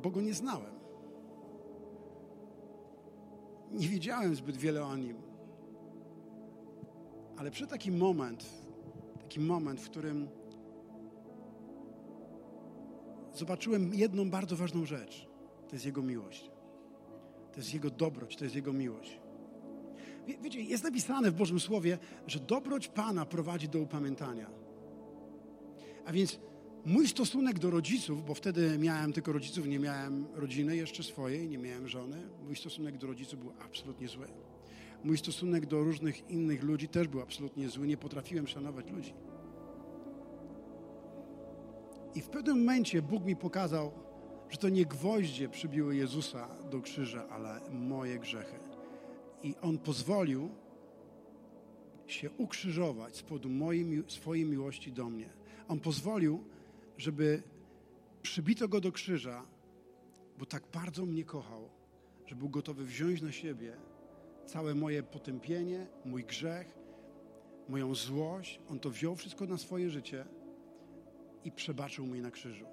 [0.03, 0.77] bo Go nie znałem.
[3.71, 5.17] Nie wiedziałem zbyt wiele o Nim.
[7.37, 8.45] Ale przy taki moment,
[9.19, 10.27] taki moment, w którym
[13.33, 15.27] zobaczyłem jedną bardzo ważną rzecz.
[15.69, 16.51] To jest Jego miłość.
[17.51, 19.19] To jest Jego dobroć, to jest Jego miłość.
[20.27, 21.97] Wie, wiecie, jest napisane w Bożym Słowie,
[22.27, 24.49] że dobroć Pana prowadzi do upamiętania.
[26.05, 26.39] A więc
[26.85, 31.57] mój stosunek do rodziców, bo wtedy miałem tylko rodziców, nie miałem rodziny jeszcze swojej, nie
[31.57, 34.27] miałem żony, mój stosunek do rodziców był absolutnie zły.
[35.03, 37.87] Mój stosunek do różnych innych ludzi też był absolutnie zły.
[37.87, 39.13] Nie potrafiłem szanować ludzi.
[42.15, 43.91] I w pewnym momencie Bóg mi pokazał,
[44.49, 48.66] że to nie gwoździe przybiły Jezusa do krzyża, ale moje grzechy.
[49.43, 50.49] I On pozwolił
[52.07, 55.29] się ukrzyżować z powodu mojej, swojej miłości do mnie.
[55.67, 56.43] On pozwolił,
[56.97, 57.43] żeby
[58.21, 59.45] przybito Go do krzyża,
[60.39, 61.69] bo tak bardzo mnie kochał,
[62.25, 63.77] że był gotowy wziąć na siebie
[64.45, 66.77] całe moje potępienie, mój grzech,
[67.69, 68.59] moją złość.
[68.69, 70.25] On to wziął wszystko na swoje życie
[71.43, 72.65] i przebaczył mi na krzyżu.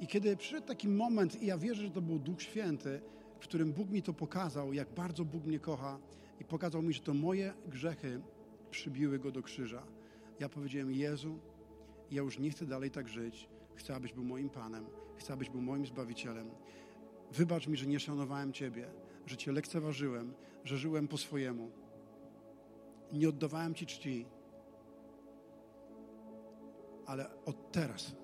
[0.00, 3.00] I kiedy przyszedł taki moment, i ja wierzę, że to był Duch Święty,
[3.40, 5.98] w którym Bóg mi to pokazał, jak bardzo Bóg mnie kocha,
[6.40, 8.20] i pokazał mi, że to moje grzechy
[8.70, 9.82] przybiły go do krzyża.
[10.40, 11.38] Ja powiedziałem: Jezu,
[12.10, 13.48] ja już nie chcę dalej tak żyć.
[13.74, 16.50] Chcę, abyś był moim Panem, chcę, abyś był moim Zbawicielem.
[17.32, 18.90] Wybacz mi, że nie szanowałem Ciebie,
[19.26, 20.34] że Cię lekceważyłem,
[20.64, 21.70] że żyłem po swojemu.
[23.12, 24.26] Nie oddawałem Ci czci,
[27.06, 28.16] ale od teraz,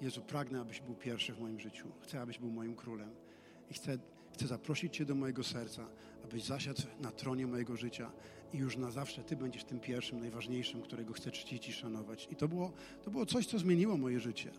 [0.00, 1.88] Jezu, pragnę, abyś był pierwszy w moim życiu.
[2.00, 3.25] Chcę, abyś był moim królem.
[3.70, 3.98] I chcę,
[4.32, 5.88] chcę zaprosić Cię do mojego serca,
[6.24, 8.12] abyś zasiadł na tronie mojego życia
[8.52, 12.28] i już na zawsze Ty będziesz tym pierwszym, najważniejszym, którego chcę czcić i szanować.
[12.30, 12.72] I to było,
[13.04, 14.50] to było coś, co zmieniło moje życie.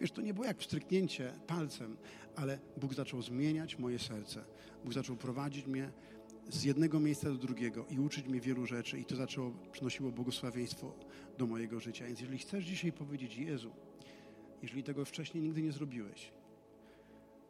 [0.00, 1.96] Wiesz, to nie było jak wstryknięcie palcem,
[2.36, 4.44] ale Bóg zaczął zmieniać moje serce.
[4.84, 5.90] Bóg zaczął prowadzić mnie
[6.48, 10.94] z jednego miejsca do drugiego i uczyć mnie wielu rzeczy i to zaczęło, przynosiło błogosławieństwo
[11.38, 12.06] do mojego życia.
[12.06, 13.70] Więc jeżeli chcesz dzisiaj powiedzieć, Jezu,
[14.62, 16.32] jeżeli tego wcześniej nigdy nie zrobiłeś,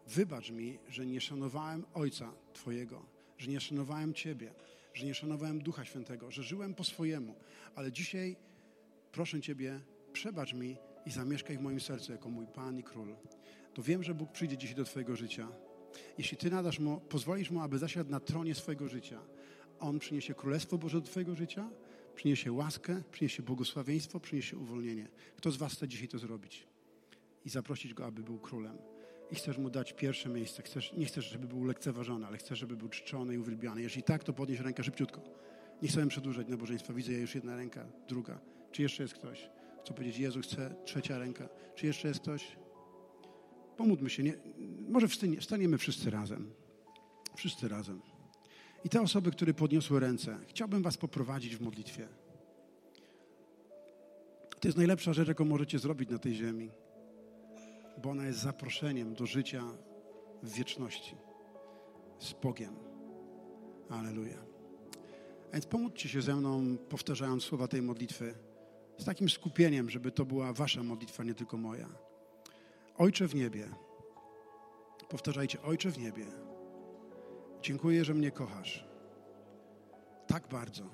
[0.09, 3.07] wybacz mi, że nie szanowałem Ojca Twojego,
[3.39, 4.55] że nie szanowałem Ciebie,
[4.95, 7.35] że nie szanowałem Ducha Świętego, że żyłem po swojemu,
[7.75, 8.37] ale dzisiaj
[9.13, 9.81] proszę Ciebie,
[10.13, 10.77] przebacz mi
[11.07, 13.15] i zamieszkaj w moim sercu jako mój Pan i Król.
[13.75, 15.49] To wiem, że Bóg przyjdzie dzisiaj do Twojego życia.
[16.19, 19.21] Jeśli Ty nadasz Mu, pozwolisz Mu, aby zasiadł na tronie swojego życia,
[19.81, 21.71] On przyniesie Królestwo Boże do Twojego życia,
[22.15, 25.09] przyniesie łaskę, przyniesie błogosławieństwo, przyniesie uwolnienie.
[25.37, 26.67] Kto z Was chce dzisiaj to zrobić?
[27.45, 28.92] I zaprosić Go, aby był Królem.
[29.33, 30.63] I chcesz Mu dać pierwsze miejsce.
[30.63, 33.83] Chcesz, nie chcesz, żeby był lekceważony, ale chcesz, żeby był czczony i uwielbiany.
[33.83, 35.21] Jeśli tak, to podnieś rękę szybciutko.
[35.83, 36.93] Nie chcę przedłużać nabożeństwa.
[36.93, 38.41] Widzę już jedna ręka, druga.
[38.73, 39.51] Czy jeszcze jest ktoś?
[39.85, 41.49] Chcę powiedzieć, Jezu, chcę trzecia ręka.
[41.75, 42.57] Czy jeszcze jest ktoś?
[43.77, 44.23] Pomódlmy się.
[44.23, 44.35] Nie,
[44.89, 45.09] może
[45.41, 46.51] wstaniemy wszyscy razem.
[47.37, 48.01] Wszyscy razem.
[48.85, 52.09] I te osoby, które podniosły ręce, chciałbym Was poprowadzić w modlitwie.
[54.61, 56.71] To jest najlepsza rzecz, jaką możecie zrobić na tej ziemi,
[57.99, 59.65] bo ona jest zaproszeniem do życia
[60.43, 61.17] w wieczności
[62.19, 62.77] z Bogiem.
[63.91, 64.39] Aleluja.
[65.51, 68.35] A więc pomódźcie się ze mną, powtarzając słowa tej modlitwy,
[68.99, 71.89] z takim skupieniem, żeby to była Wasza modlitwa, nie tylko moja.
[72.97, 73.69] Ojcze w niebie,
[75.09, 76.27] powtarzajcie, Ojcze w niebie
[77.63, 78.85] Dziękuję, że mnie kochasz.
[80.27, 80.85] Tak bardzo,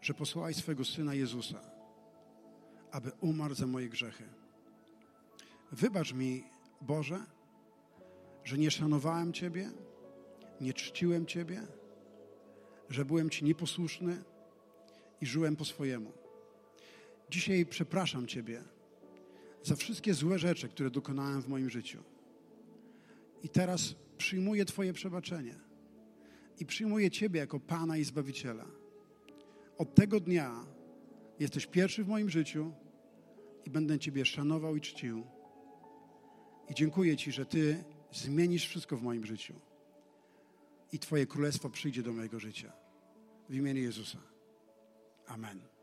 [0.00, 1.60] że posłałeś swojego Syna Jezusa,
[2.90, 4.24] aby umarł za moje grzechy.
[5.72, 6.44] Wybacz mi,
[6.80, 7.24] Boże,
[8.44, 9.70] że nie szanowałem Ciebie,
[10.60, 11.62] nie czciłem Ciebie,
[12.88, 14.24] że byłem Ci nieposłuszny
[15.20, 16.12] i żyłem po swojemu.
[17.30, 18.62] Dzisiaj przepraszam Ciebie
[19.62, 22.02] za wszystkie złe rzeczy, które dokonałem w moim życiu.
[23.42, 25.54] I teraz przyjmuję Twoje przebaczenie
[26.60, 28.66] i przyjmuję Ciebie jako Pana i Zbawiciela.
[29.78, 30.64] Od tego dnia
[31.38, 32.72] jesteś pierwszy w moim życiu
[33.64, 35.37] i będę Ciebie szanował i czcił.
[36.70, 39.54] I dziękuję Ci, że Ty zmienisz wszystko w moim życiu
[40.92, 42.72] i Twoje królestwo przyjdzie do mojego życia.
[43.48, 44.18] W imieniu Jezusa.
[45.26, 45.77] Amen.